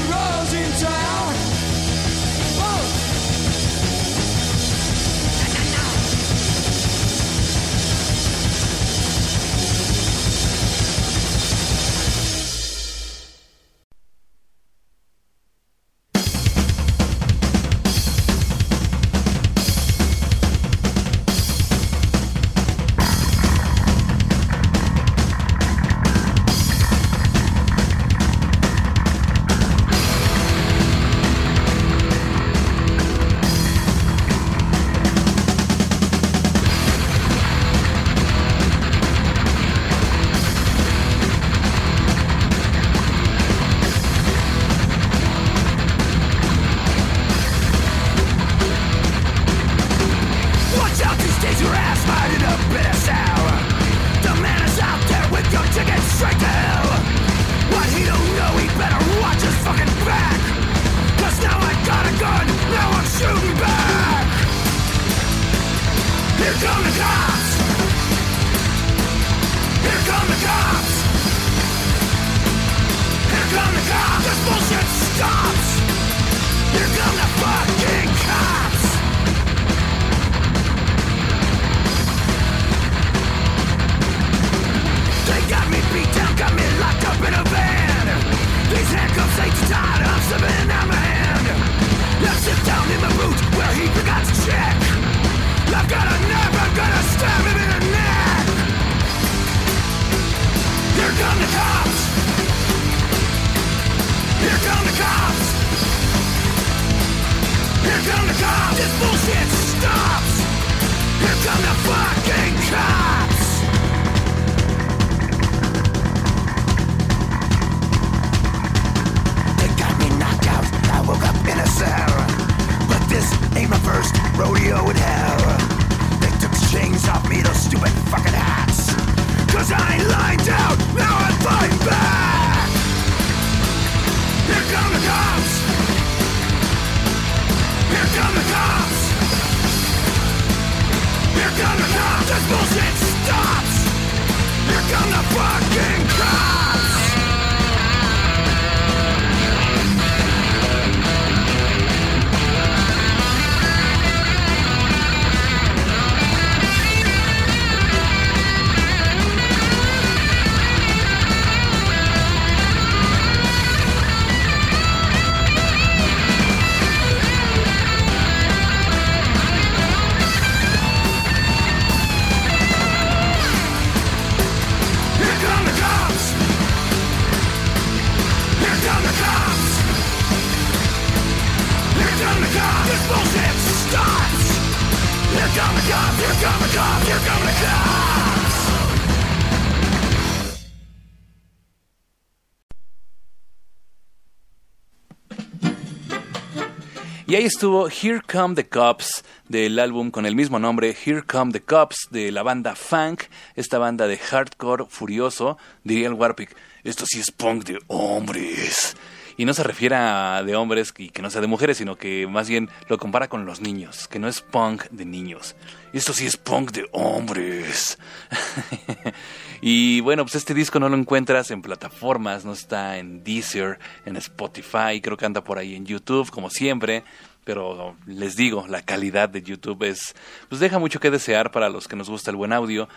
estuvo 197.44 197.88
Here 197.88 198.20
Come 198.20 198.54
the 198.54 198.68
Cops 198.68 199.22
del 199.48 199.78
álbum 199.78 200.10
con 200.10 200.24
el 200.24 200.34
mismo 200.34 200.58
nombre, 200.58 200.96
Here 201.04 201.22
Come 201.22 201.52
the 201.52 201.60
Cops 201.60 202.08
de 202.10 202.32
la 202.32 202.42
banda 202.42 202.74
Funk, 202.74 203.24
esta 203.54 203.78
banda 203.78 204.06
de 204.06 204.16
hardcore 204.16 204.86
furioso, 204.88 205.58
diría 205.82 206.06
el 206.06 206.14
Warpic. 206.14 206.56
Esto 206.84 207.04
sí 207.06 207.20
es 207.20 207.30
punk 207.30 207.64
de 207.64 207.78
hombres. 207.88 208.96
Y 209.36 209.44
no 209.44 209.52
se 209.52 209.64
refiere 209.64 209.96
a 209.96 210.42
de 210.44 210.54
hombres 210.54 210.94
y 210.96 211.10
que 211.10 211.20
no 211.20 211.28
sea 211.28 211.40
de 211.40 211.46
mujeres, 211.46 211.76
sino 211.76 211.96
que 211.96 212.26
más 212.26 212.48
bien 212.48 212.70
lo 212.88 212.98
compara 212.98 213.28
con 213.28 213.44
los 213.44 213.60
niños, 213.60 214.06
que 214.06 214.18
no 214.18 214.28
es 214.28 214.40
punk 214.40 214.84
de 214.90 215.04
niños. 215.04 215.56
Esto 215.92 216.12
sí 216.12 216.24
es 216.26 216.36
punk 216.36 216.70
de 216.70 216.86
hombres. 216.92 217.98
y 219.60 220.00
bueno, 220.00 220.24
pues 220.24 220.36
este 220.36 220.54
disco 220.54 220.78
no 220.78 220.88
lo 220.88 220.96
encuentras 220.96 221.50
en 221.50 221.62
plataformas, 221.62 222.44
no 222.44 222.52
está 222.52 222.98
en 222.98 223.24
Deezer, 223.24 223.78
en 224.06 224.16
Spotify, 224.16 225.00
creo 225.02 225.16
que 225.16 225.26
anda 225.26 225.42
por 225.42 225.58
ahí 225.58 225.74
en 225.74 225.84
YouTube, 225.84 226.30
como 226.30 226.48
siempre. 226.48 227.02
Pero 227.44 227.96
les 228.06 228.36
digo, 228.36 228.66
la 228.68 228.82
calidad 228.82 229.28
de 229.28 229.42
YouTube 229.42 229.84
es, 229.84 230.14
pues 230.48 230.60
deja 230.60 230.78
mucho 230.78 231.00
que 231.00 231.10
desear 231.10 231.50
para 231.50 231.68
los 231.68 231.88
que 231.88 231.96
nos 231.96 232.08
gusta 232.08 232.30
el 232.30 232.36
buen 232.36 232.52
audio. 232.52 232.88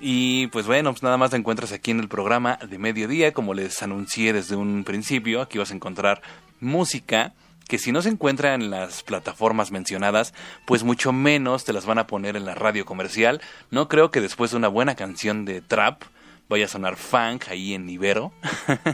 Y 0.00 0.46
pues 0.48 0.66
bueno, 0.66 0.92
pues 0.92 1.02
nada 1.02 1.16
más 1.16 1.30
te 1.30 1.36
encuentras 1.36 1.72
aquí 1.72 1.90
en 1.90 2.00
el 2.00 2.08
programa 2.08 2.58
de 2.68 2.78
mediodía, 2.78 3.32
como 3.32 3.54
les 3.54 3.82
anuncié 3.82 4.32
desde 4.32 4.54
un 4.54 4.84
principio, 4.84 5.40
aquí 5.40 5.58
vas 5.58 5.72
a 5.72 5.74
encontrar 5.74 6.22
música 6.60 7.34
que 7.68 7.78
si 7.78 7.92
no 7.92 8.00
se 8.00 8.08
encuentra 8.08 8.54
en 8.54 8.70
las 8.70 9.02
plataformas 9.02 9.70
mencionadas, 9.70 10.32
pues 10.66 10.84
mucho 10.84 11.12
menos 11.12 11.64
te 11.64 11.74
las 11.74 11.84
van 11.84 11.98
a 11.98 12.06
poner 12.06 12.34
en 12.34 12.46
la 12.46 12.54
radio 12.54 12.86
comercial. 12.86 13.42
No 13.70 13.88
creo 13.88 14.10
que 14.10 14.22
después 14.22 14.50
de 14.50 14.56
una 14.56 14.68
buena 14.68 14.94
canción 14.94 15.44
de 15.44 15.60
trap 15.60 16.02
vaya 16.48 16.64
a 16.64 16.68
sonar 16.68 16.96
funk 16.96 17.48
ahí 17.48 17.74
en 17.74 17.88
Ibero. 17.88 18.32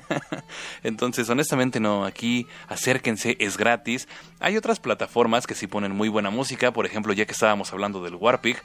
Entonces, 0.82 1.28
honestamente 1.30 1.80
no, 1.80 2.05
aquí 2.05 2.46
acérquense, 2.68 3.36
es 3.38 3.57
gratis. 3.57 4.09
Hay 4.40 4.57
otras 4.57 4.80
plataformas 4.80 5.46
que 5.46 5.55
sí 5.55 5.66
ponen 5.66 5.92
muy 5.92 6.09
buena 6.09 6.30
música, 6.30 6.72
por 6.72 6.86
ejemplo, 6.86 7.12
ya 7.12 7.26
que 7.26 7.32
estábamos 7.32 7.72
hablando 7.72 8.02
del 8.02 8.16
Warpig, 8.16 8.57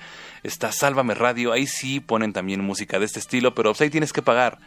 está 0.44 0.72
Sálvame 0.72 1.14
Radio, 1.14 1.52
ahí 1.52 1.68
sí 1.68 2.00
ponen 2.00 2.34
también 2.34 2.62
música 2.62 3.00
de 3.00 3.06
este 3.06 3.20
estilo, 3.20 3.54
pero 3.54 3.72
pues 3.72 3.82
ahí 3.82 3.90
tienes 3.90 4.14
que 4.14 4.22
pagar. 4.22 4.58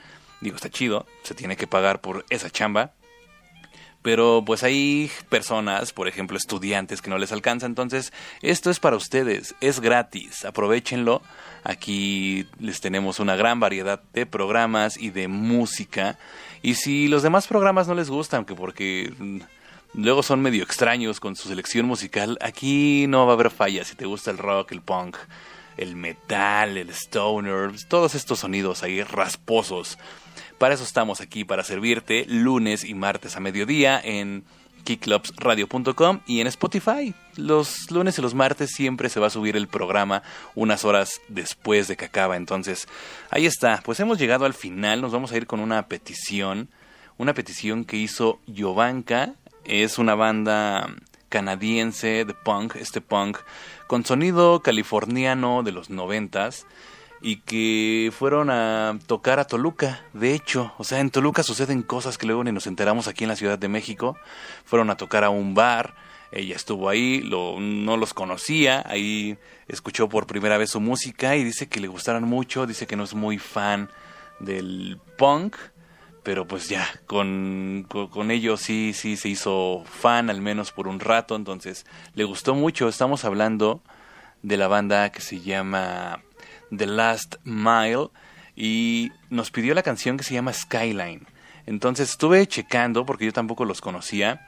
Digo, 0.41 0.57
está 0.57 0.71
chido, 0.71 1.07
se 1.23 1.35
tiene 1.35 1.57
que 1.57 1.67
pagar 1.67 2.01
por 2.01 2.25
esa 2.31 2.51
chamba. 2.51 2.93
Pero 4.03 4.43
pues 4.45 4.65
hay 4.65 5.11
personas, 5.29 5.93
por 5.93 6.09
ejemplo 6.09 6.37
estudiantes 6.37 7.01
que 7.01 7.11
no 7.11 7.19
les 7.19 7.31
alcanza, 7.31 7.67
entonces 7.67 8.13
esto 8.43 8.71
es 8.71 8.81
para 8.81 8.97
ustedes, 8.97 9.55
es 9.61 9.81
gratis, 9.81 10.45
aprovechenlo. 10.45 11.23
Aquí 11.63 12.49
les 12.59 12.81
tenemos 12.81 13.21
una 13.21 13.37
gran 13.37 13.61
variedad 13.61 14.03
de 14.13 14.27
programas 14.27 14.97
y 14.97 15.11
de 15.11 15.29
música. 15.29 16.19
Y 16.63 16.75
si 16.75 17.07
los 17.07 17.23
demás 17.23 17.47
programas 17.47 17.87
no 17.87 17.95
les 17.95 18.11
gustan, 18.11 18.45
que 18.45 18.57
porque 18.57 19.13
luego 19.95 20.25
son 20.25 20.43
medio 20.43 20.65
extraños 20.65 21.21
con 21.21 21.37
su 21.37 21.49
selección 21.49 21.87
musical, 21.87 22.39
aquí 22.41 23.07
no 23.07 23.27
va 23.27 23.33
a 23.33 23.35
haber 23.35 23.51
falla 23.51 23.85
si 23.85 23.95
te 23.95 24.07
gusta 24.07 24.33
el 24.33 24.39
rock, 24.39 24.73
el 24.73 24.81
punk, 24.81 25.17
el 25.77 25.95
metal, 25.95 26.77
el 26.77 26.91
stoner, 26.91 27.71
todos 27.89 28.17
estos 28.17 28.41
sonidos 28.41 28.83
ahí 28.83 29.03
rasposos. 29.03 29.99
Para 30.63 30.75
eso 30.75 30.85
estamos 30.85 31.21
aquí, 31.21 31.45
para 31.45 31.65
servirte 31.65 32.25
lunes 32.29 32.85
y 32.85 32.95
martes 32.95 33.35
a 33.35 33.41
mediodía 33.41 34.01
en 34.01 34.45
kickclubsradio.com 34.85 36.21
y 36.25 36.41
en 36.41 36.47
Spotify. 36.47 37.13
Los 37.35 37.91
lunes 37.91 38.17
y 38.17 38.23
los 38.23 38.35
martes 38.35 38.71
siempre 38.71 39.09
se 39.09 39.19
va 39.19 39.27
a 39.27 39.31
subir 39.31 39.57
el 39.57 39.67
programa 39.67 40.23
unas 40.55 40.85
horas 40.85 41.21
después 41.27 41.89
de 41.89 41.97
que 41.97 42.05
acaba. 42.05 42.37
Entonces, 42.37 42.87
ahí 43.31 43.45
está. 43.45 43.83
Pues 43.85 43.99
hemos 43.99 44.21
llegado 44.21 44.45
al 44.45 44.55
final. 44.55 45.01
Nos 45.01 45.11
vamos 45.11 45.33
a 45.33 45.37
ir 45.37 45.49
con 45.49 45.59
una 45.59 45.89
petición. 45.89 46.69
Una 47.19 47.35
petición 47.35 47.85
que 47.85 47.97
hizo 47.97 48.39
Jovanka. 48.47 49.35
Es 49.65 49.99
una 49.99 50.15
banda 50.15 50.95
canadiense 51.29 52.25
de 52.25 52.35
punk, 52.35 52.77
este 52.77 53.01
punk, 53.01 53.39
con 53.89 54.05
sonido 54.05 54.61
californiano 54.61 55.65
de 55.65 55.73
los 55.73 55.91
noventas 55.91 56.67
y 57.23 57.37
que 57.37 58.13
fueron 58.13 58.51
a 58.51 58.99
tocar 59.07 59.39
a 59.39 59.45
Toluca. 59.45 60.05
De 60.13 60.35
hecho, 60.35 60.75
o 60.77 60.85
sea, 60.85 60.99
en 60.99 61.11
Toluca 61.11 61.43
suceden 61.43 61.83
cosas 61.83 62.19
que 62.19 62.27
luego 62.27 62.43
ni 62.43 62.51
nos 62.51 62.67
enteramos 62.67 63.07
aquí 63.07 63.25
en 63.25 63.29
la 63.29 63.37
Ciudad 63.37 63.59
de 63.59 63.69
México. 63.69 64.17
Fueron 64.65 64.91
a 64.91 64.97
tocar 64.97 65.23
a 65.23 65.31
un 65.31 65.55
bar, 65.55 65.95
ella 66.33 66.57
estuvo 66.57 66.89
ahí, 66.89 67.21
lo, 67.21 67.61
no 67.61 67.97
los 67.97 68.13
conocía, 68.13 68.83
ahí 68.87 69.39
escuchó 69.69 70.09
por 70.09 70.27
primera 70.27 70.59
vez 70.59 70.71
su 70.71 70.81
música 70.81 71.37
y 71.37 71.45
dice 71.45 71.69
que 71.69 71.81
le 71.81 71.89
gustaron 71.89 72.25
mucho, 72.25 72.67
dice 72.67 72.87
que 72.87 72.97
no 72.97 73.05
es 73.05 73.15
muy 73.15 73.39
fan 73.39 73.89
del 74.41 74.99
punk, 75.17 75.57
pero 76.25 76.47
pues 76.47 76.69
ya, 76.69 76.89
con, 77.07 77.87
con, 77.89 78.09
con 78.09 78.31
ellos 78.33 78.61
sí, 78.61 78.93
sí 78.95 79.17
se 79.17 79.29
hizo 79.29 79.85
fan, 79.85 80.29
al 80.29 80.41
menos 80.41 80.73
por 80.73 80.89
un 80.89 80.99
rato, 80.99 81.37
entonces 81.37 81.87
le 82.15 82.25
gustó 82.25 82.57
mucho. 82.57 82.89
Estamos 82.89 83.25
hablando 83.25 83.81
de 84.43 84.57
la 84.57 84.67
banda 84.67 85.13
que 85.13 85.21
se 85.21 85.41
llama 85.41 86.21
The 86.77 86.87
Last 86.87 87.37
Mile 87.45 88.09
y 88.57 89.11
nos 89.31 89.51
pidió 89.51 89.75
la 89.75 89.83
canción 89.83 90.17
que 90.17 90.25
se 90.25 90.35
llama 90.35 90.53
Skyline. 90.53 91.27
Entonces 91.67 92.11
estuve 92.11 92.47
checando 92.47 93.07
porque 93.07 93.27
yo 93.27 93.33
tampoco 93.33 93.65
los 93.65 93.81
conocía 93.81 94.47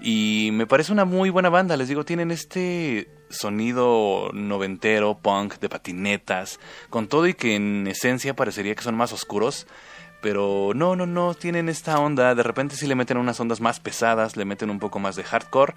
y 0.00 0.50
me 0.52 0.66
parece 0.66 0.92
una 0.92 1.04
muy 1.04 1.30
buena 1.30 1.48
banda. 1.48 1.76
Les 1.76 1.88
digo, 1.88 2.04
tienen 2.04 2.30
este 2.30 3.08
sonido 3.30 4.30
noventero, 4.32 5.18
punk, 5.18 5.58
de 5.58 5.68
patinetas, 5.68 6.60
con 6.90 7.08
todo 7.08 7.26
y 7.26 7.34
que 7.34 7.56
en 7.56 7.86
esencia 7.86 8.36
parecería 8.36 8.74
que 8.74 8.82
son 8.82 8.94
más 8.94 9.12
oscuros. 9.12 9.66
Pero 10.20 10.72
no, 10.74 10.96
no, 10.96 11.06
no, 11.06 11.34
tienen 11.34 11.68
esta 11.68 11.98
onda. 11.98 12.34
De 12.34 12.42
repente 12.42 12.76
sí 12.76 12.86
le 12.86 12.94
meten 12.94 13.16
unas 13.16 13.38
ondas 13.40 13.60
más 13.60 13.80
pesadas, 13.80 14.36
le 14.36 14.44
meten 14.44 14.70
un 14.70 14.78
poco 14.78 14.98
más 14.98 15.16
de 15.16 15.24
hardcore. 15.24 15.74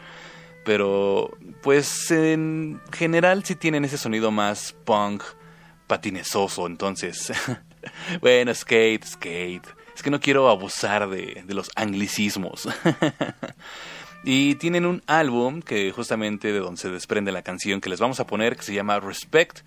Pero 0.66 1.38
pues 1.62 2.12
en 2.12 2.82
general 2.92 3.44
sí 3.46 3.56
tienen 3.56 3.86
ese 3.86 3.98
sonido 3.98 4.32
más 4.32 4.76
punk, 4.84 5.24
patinesoso. 5.90 6.68
Entonces, 6.68 7.34
bueno, 8.22 8.56
skate, 8.56 9.04
skate. 9.04 9.68
Es 9.94 10.02
que 10.02 10.10
no 10.10 10.22
quiero 10.22 10.48
abusar 10.48 11.10
de, 11.10 11.44
de 11.46 11.54
los 11.54 11.70
anglicismos. 11.76 12.70
y 14.24 14.56
tienen 14.56 14.86
un 14.86 15.04
álbum 15.08 15.62
que 15.62 15.92
justamente 15.92 16.54
de 16.54 16.60
donde 16.60 16.80
se 16.80 16.90
desprende 16.90 17.34
la 17.34 17.42
canción 17.42 17.82
que 17.82 17.90
les 17.90 18.00
vamos 18.00 18.22
a 18.22 18.28
poner, 18.28 18.56
que 18.56 18.64
se 18.64 18.74
llama 18.74 19.02
Respect 19.02 19.60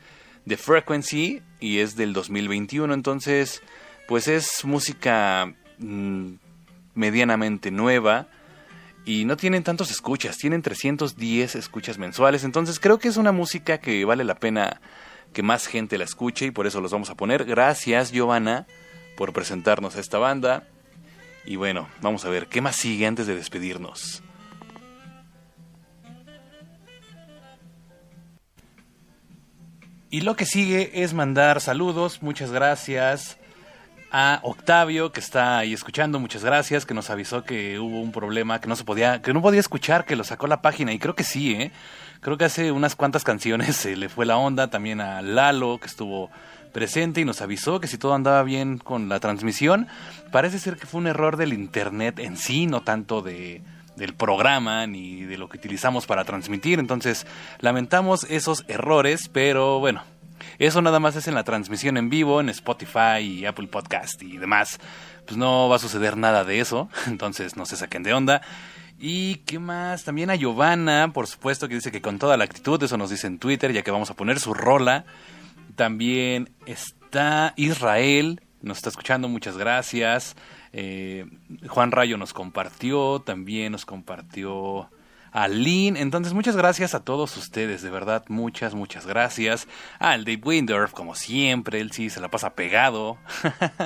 the 0.48 0.56
Frequency 0.56 1.42
y 1.60 1.78
es 1.78 1.96
del 1.96 2.14
2021. 2.14 2.94
Entonces, 2.94 3.62
pues 4.08 4.28
es 4.28 4.64
música 4.64 5.52
mm, 5.78 6.34
medianamente 6.94 7.70
nueva 7.70 8.28
y 9.04 9.24
no 9.24 9.36
tienen 9.36 9.64
tantos 9.64 9.90
escuchas, 9.90 10.38
tienen 10.38 10.62
310 10.62 11.56
escuchas 11.56 11.98
mensuales. 11.98 12.44
Entonces, 12.44 12.78
creo 12.78 12.98
que 12.98 13.08
es 13.08 13.16
una 13.16 13.32
música 13.32 13.78
que 13.78 14.04
vale 14.04 14.24
la 14.24 14.36
pena 14.36 14.80
que 15.32 15.42
más 15.42 15.66
gente 15.66 15.98
la 15.98 16.04
escuche 16.04 16.46
y 16.46 16.50
por 16.50 16.66
eso 16.66 16.80
los 16.80 16.92
vamos 16.92 17.10
a 17.10 17.14
poner. 17.14 17.44
Gracias, 17.44 18.12
Giovanna, 18.12 18.66
por 19.16 19.32
presentarnos 19.32 19.96
a 19.96 20.00
esta 20.00 20.18
banda. 20.18 20.64
Y 21.44 21.56
bueno, 21.56 21.88
vamos 22.00 22.24
a 22.24 22.28
ver 22.28 22.46
qué 22.46 22.60
más 22.60 22.76
sigue 22.76 23.06
antes 23.06 23.26
de 23.26 23.34
despedirnos. 23.34 24.22
Y 30.10 30.20
lo 30.20 30.36
que 30.36 30.44
sigue 30.44 31.02
es 31.02 31.14
mandar 31.14 31.62
saludos, 31.62 32.22
muchas 32.22 32.50
gracias 32.50 33.38
a 34.10 34.40
Octavio 34.42 35.10
que 35.10 35.20
está 35.20 35.56
ahí 35.56 35.72
escuchando, 35.72 36.20
muchas 36.20 36.44
gracias, 36.44 36.84
que 36.84 36.92
nos 36.92 37.08
avisó 37.08 37.44
que 37.44 37.78
hubo 37.78 37.98
un 37.98 38.12
problema, 38.12 38.60
que 38.60 38.68
no 38.68 38.76
se 38.76 38.84
podía, 38.84 39.22
que 39.22 39.32
no 39.32 39.40
podía 39.40 39.60
escuchar, 39.60 40.04
que 40.04 40.14
lo 40.14 40.22
sacó 40.22 40.46
la 40.46 40.60
página 40.60 40.92
y 40.92 40.98
creo 40.98 41.14
que 41.14 41.24
sí, 41.24 41.54
eh. 41.54 41.72
Creo 42.22 42.38
que 42.38 42.44
hace 42.44 42.70
unas 42.70 42.96
cuantas 42.96 43.24
canciones 43.24 43.76
se 43.76 43.96
le 43.96 44.08
fue 44.08 44.24
la 44.24 44.38
onda, 44.38 44.68
también 44.68 45.00
a 45.00 45.20
Lalo 45.20 45.78
que 45.78 45.88
estuvo 45.88 46.30
presente 46.72 47.20
y 47.20 47.24
nos 47.26 47.42
avisó 47.42 47.80
que 47.80 47.88
si 47.88 47.98
todo 47.98 48.14
andaba 48.14 48.42
bien 48.44 48.78
con 48.78 49.10
la 49.10 49.20
transmisión, 49.20 49.88
parece 50.30 50.58
ser 50.58 50.76
que 50.76 50.86
fue 50.86 51.00
un 51.00 51.08
error 51.08 51.36
del 51.36 51.52
internet 51.52 52.18
en 52.18 52.38
sí, 52.38 52.66
no 52.66 52.80
tanto 52.80 53.20
de 53.20 53.60
del 53.96 54.14
programa 54.14 54.86
ni 54.86 55.24
de 55.24 55.36
lo 55.36 55.50
que 55.50 55.58
utilizamos 55.58 56.06
para 56.06 56.24
transmitir. 56.24 56.78
Entonces, 56.78 57.26
lamentamos 57.60 58.24
esos 58.30 58.64
errores, 58.66 59.28
pero 59.28 59.80
bueno, 59.80 60.02
eso 60.58 60.80
nada 60.82 61.00
más 61.00 61.16
es 61.16 61.28
en 61.28 61.34
la 61.34 61.44
transmisión 61.44 61.96
en 61.96 62.08
vivo, 62.08 62.40
en 62.40 62.48
Spotify 62.48 63.18
y 63.20 63.46
Apple 63.46 63.68
Podcast 63.68 64.22
y 64.22 64.38
demás. 64.38 64.78
Pues 65.26 65.36
no 65.36 65.68
va 65.68 65.76
a 65.76 65.78
suceder 65.78 66.16
nada 66.16 66.44
de 66.44 66.60
eso, 66.60 66.88
entonces 67.06 67.56
no 67.56 67.66
se 67.66 67.76
saquen 67.76 68.02
de 68.02 68.14
onda. 68.14 68.42
¿Y 69.04 69.38
qué 69.46 69.58
más? 69.58 70.04
También 70.04 70.30
a 70.30 70.36
Giovanna, 70.36 71.10
por 71.12 71.26
supuesto, 71.26 71.66
que 71.66 71.74
dice 71.74 71.90
que 71.90 72.00
con 72.00 72.20
toda 72.20 72.36
la 72.36 72.44
actitud, 72.44 72.80
eso 72.80 72.96
nos 72.96 73.10
dice 73.10 73.26
en 73.26 73.40
Twitter, 73.40 73.72
ya 73.72 73.82
que 73.82 73.90
vamos 73.90 74.12
a 74.12 74.14
poner 74.14 74.38
su 74.38 74.54
rola. 74.54 75.06
También 75.74 76.50
está 76.66 77.52
Israel, 77.56 78.40
nos 78.60 78.76
está 78.76 78.90
escuchando, 78.90 79.28
muchas 79.28 79.56
gracias. 79.56 80.36
Eh, 80.72 81.26
Juan 81.66 81.90
Rayo 81.90 82.16
nos 82.16 82.32
compartió, 82.32 83.18
también 83.18 83.72
nos 83.72 83.84
compartió 83.84 84.88
a 85.32 85.48
Lynn. 85.48 85.96
Entonces, 85.96 86.32
muchas 86.32 86.54
gracias 86.54 86.94
a 86.94 87.00
todos 87.00 87.36
ustedes, 87.36 87.82
de 87.82 87.90
verdad, 87.90 88.24
muchas, 88.28 88.76
muchas 88.76 89.04
gracias. 89.04 89.66
Al 89.98 90.24
Dave 90.24 90.42
Windorf, 90.44 90.92
como 90.92 91.16
siempre, 91.16 91.80
él 91.80 91.90
sí 91.90 92.08
se 92.08 92.20
la 92.20 92.30
pasa 92.30 92.54
pegado. 92.54 93.18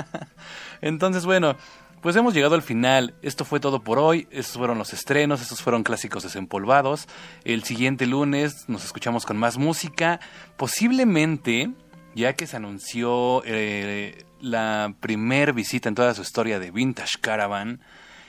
Entonces, 0.83 1.25
bueno, 1.25 1.57
pues 2.01 2.17
hemos 2.17 2.35
llegado 2.35 2.55
al 2.55 2.63
final. 2.63 3.15
Esto 3.23 3.45
fue 3.45 3.61
todo 3.61 3.83
por 3.83 3.99
hoy. 3.99 4.29
Estos 4.31 4.57
fueron 4.57 4.79
los 4.79 4.93
estrenos, 4.93 5.41
estos 5.41 5.63
fueron 5.63 5.83
clásicos 5.83 6.23
desempolvados. 6.23 7.09
El 7.45 7.65
siguiente 7.65 8.07
lunes 8.07 8.69
nos 8.69 8.85
escuchamos 8.85 9.27
con 9.27 9.37
más 9.37 9.59
música. 9.59 10.21
Posiblemente, 10.57 11.71
ya 12.15 12.35
que 12.35 12.47
se 12.47 12.57
anunció 12.57 13.43
eh, 13.45 14.25
la 14.41 14.95
primer 15.01 15.53
visita 15.53 15.89
en 15.89 15.95
toda 15.95 16.15
su 16.15 16.23
historia 16.23 16.59
de 16.59 16.71
Vintage 16.71 17.19
Caravan 17.21 17.81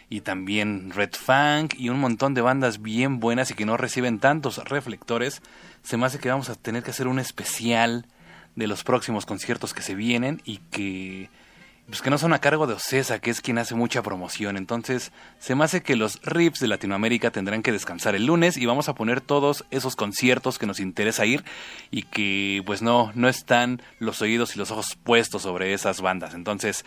y 0.09 0.21
también 0.21 0.91
Red 0.91 1.11
Funk 1.13 1.75
y 1.77 1.89
un 1.89 1.99
montón 1.99 2.33
de 2.33 2.41
bandas 2.41 2.81
bien 2.81 3.19
buenas 3.19 3.51
y 3.51 3.55
que 3.55 3.65
no 3.65 3.77
reciben 3.77 4.19
tantos 4.19 4.57
reflectores, 4.65 5.41
se 5.83 5.97
me 5.97 6.05
hace 6.05 6.19
que 6.19 6.29
vamos 6.29 6.49
a 6.49 6.55
tener 6.55 6.83
que 6.83 6.91
hacer 6.91 7.07
un 7.07 7.19
especial 7.19 8.05
de 8.55 8.67
los 8.67 8.83
próximos 8.83 9.25
conciertos 9.25 9.73
que 9.73 9.81
se 9.81 9.95
vienen 9.95 10.41
y 10.45 10.57
que 10.71 11.29
pues 11.87 12.01
que 12.01 12.09
no 12.09 12.17
son 12.17 12.33
a 12.33 12.39
cargo 12.39 12.67
de 12.67 12.73
Ocesa, 12.73 13.19
que 13.19 13.29
es 13.29 13.39
quien 13.39 13.57
hace 13.57 13.73
mucha 13.73 14.03
promoción. 14.03 14.57
Entonces, 14.57 15.13
se 15.39 15.55
me 15.55 15.63
hace 15.63 15.81
que 15.81 15.95
los 15.95 16.21
rips 16.21 16.59
de 16.59 16.67
Latinoamérica 16.67 17.31
tendrán 17.31 17.63
que 17.63 17.71
descansar 17.71 18.13
el 18.13 18.25
lunes 18.25 18.57
y 18.57 18.65
vamos 18.65 18.89
a 18.89 18.95
poner 18.95 19.21
todos 19.21 19.63
esos 19.71 19.95
conciertos 19.95 20.59
que 20.59 20.65
nos 20.65 20.81
interesa 20.81 21.25
ir 21.25 21.45
y 21.89 22.03
que 22.03 22.61
pues 22.65 22.81
no, 22.81 23.11
no 23.15 23.29
están 23.29 23.81
los 23.99 24.21
oídos 24.21 24.55
y 24.55 24.59
los 24.59 24.69
ojos 24.69 24.97
puestos 25.01 25.43
sobre 25.43 25.73
esas 25.73 26.01
bandas. 26.01 26.33
Entonces, 26.33 26.83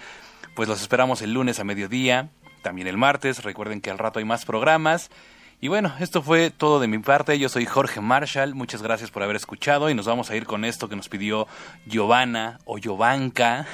pues 0.55 0.69
los 0.69 0.83
esperamos 0.83 1.23
el 1.23 1.33
lunes 1.33 1.61
a 1.61 1.65
mediodía, 1.65 2.29
también 2.63 2.87
el 2.87 2.99
martes. 2.99 3.43
Recuerden 3.43 3.81
que 3.81 3.91
al 3.91 3.99
rato 3.99 4.19
hay 4.19 4.27
más 4.27 4.45
programas. 4.45 5.11
Y 5.63 5.69
bueno, 5.69 5.93
esto 6.01 6.23
fue 6.23 6.51
todo 6.51 6.81
de 6.81 6.89
mi 6.89 6.99
parte. 6.99 7.39
Yo 7.39 7.51
soy 7.51 7.67
Jorge 7.67 8.01
Marshall. 8.01 8.55
Muchas 8.55 8.81
gracias 8.81 9.11
por 9.11 9.23
haber 9.23 9.37
escuchado 9.37 9.91
y 9.91 9.95
nos 9.95 10.07
vamos 10.07 10.31
a 10.31 10.37
ir 10.37 10.47
con 10.47 10.65
esto 10.65 10.89
que 10.89 10.97
nos 10.97 11.11
pidió 11.11 11.47
Giovanna 11.85 12.59
o 12.65 12.79
Giovanka. 12.79 13.67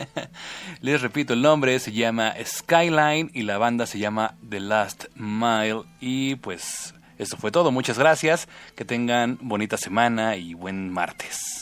Les 0.80 1.02
repito 1.02 1.32
el 1.32 1.42
nombre, 1.42 1.80
se 1.80 1.90
llama 1.90 2.34
Skyline 2.44 3.32
y 3.34 3.42
la 3.42 3.58
banda 3.58 3.86
se 3.86 3.98
llama 3.98 4.36
The 4.48 4.60
Last 4.60 5.06
Mile. 5.16 5.82
Y 6.00 6.36
pues 6.36 6.94
esto 7.18 7.36
fue 7.36 7.50
todo. 7.50 7.72
Muchas 7.72 7.98
gracias. 7.98 8.48
Que 8.76 8.84
tengan 8.84 9.38
bonita 9.40 9.76
semana 9.76 10.36
y 10.36 10.54
buen 10.54 10.88
martes. 10.88 11.57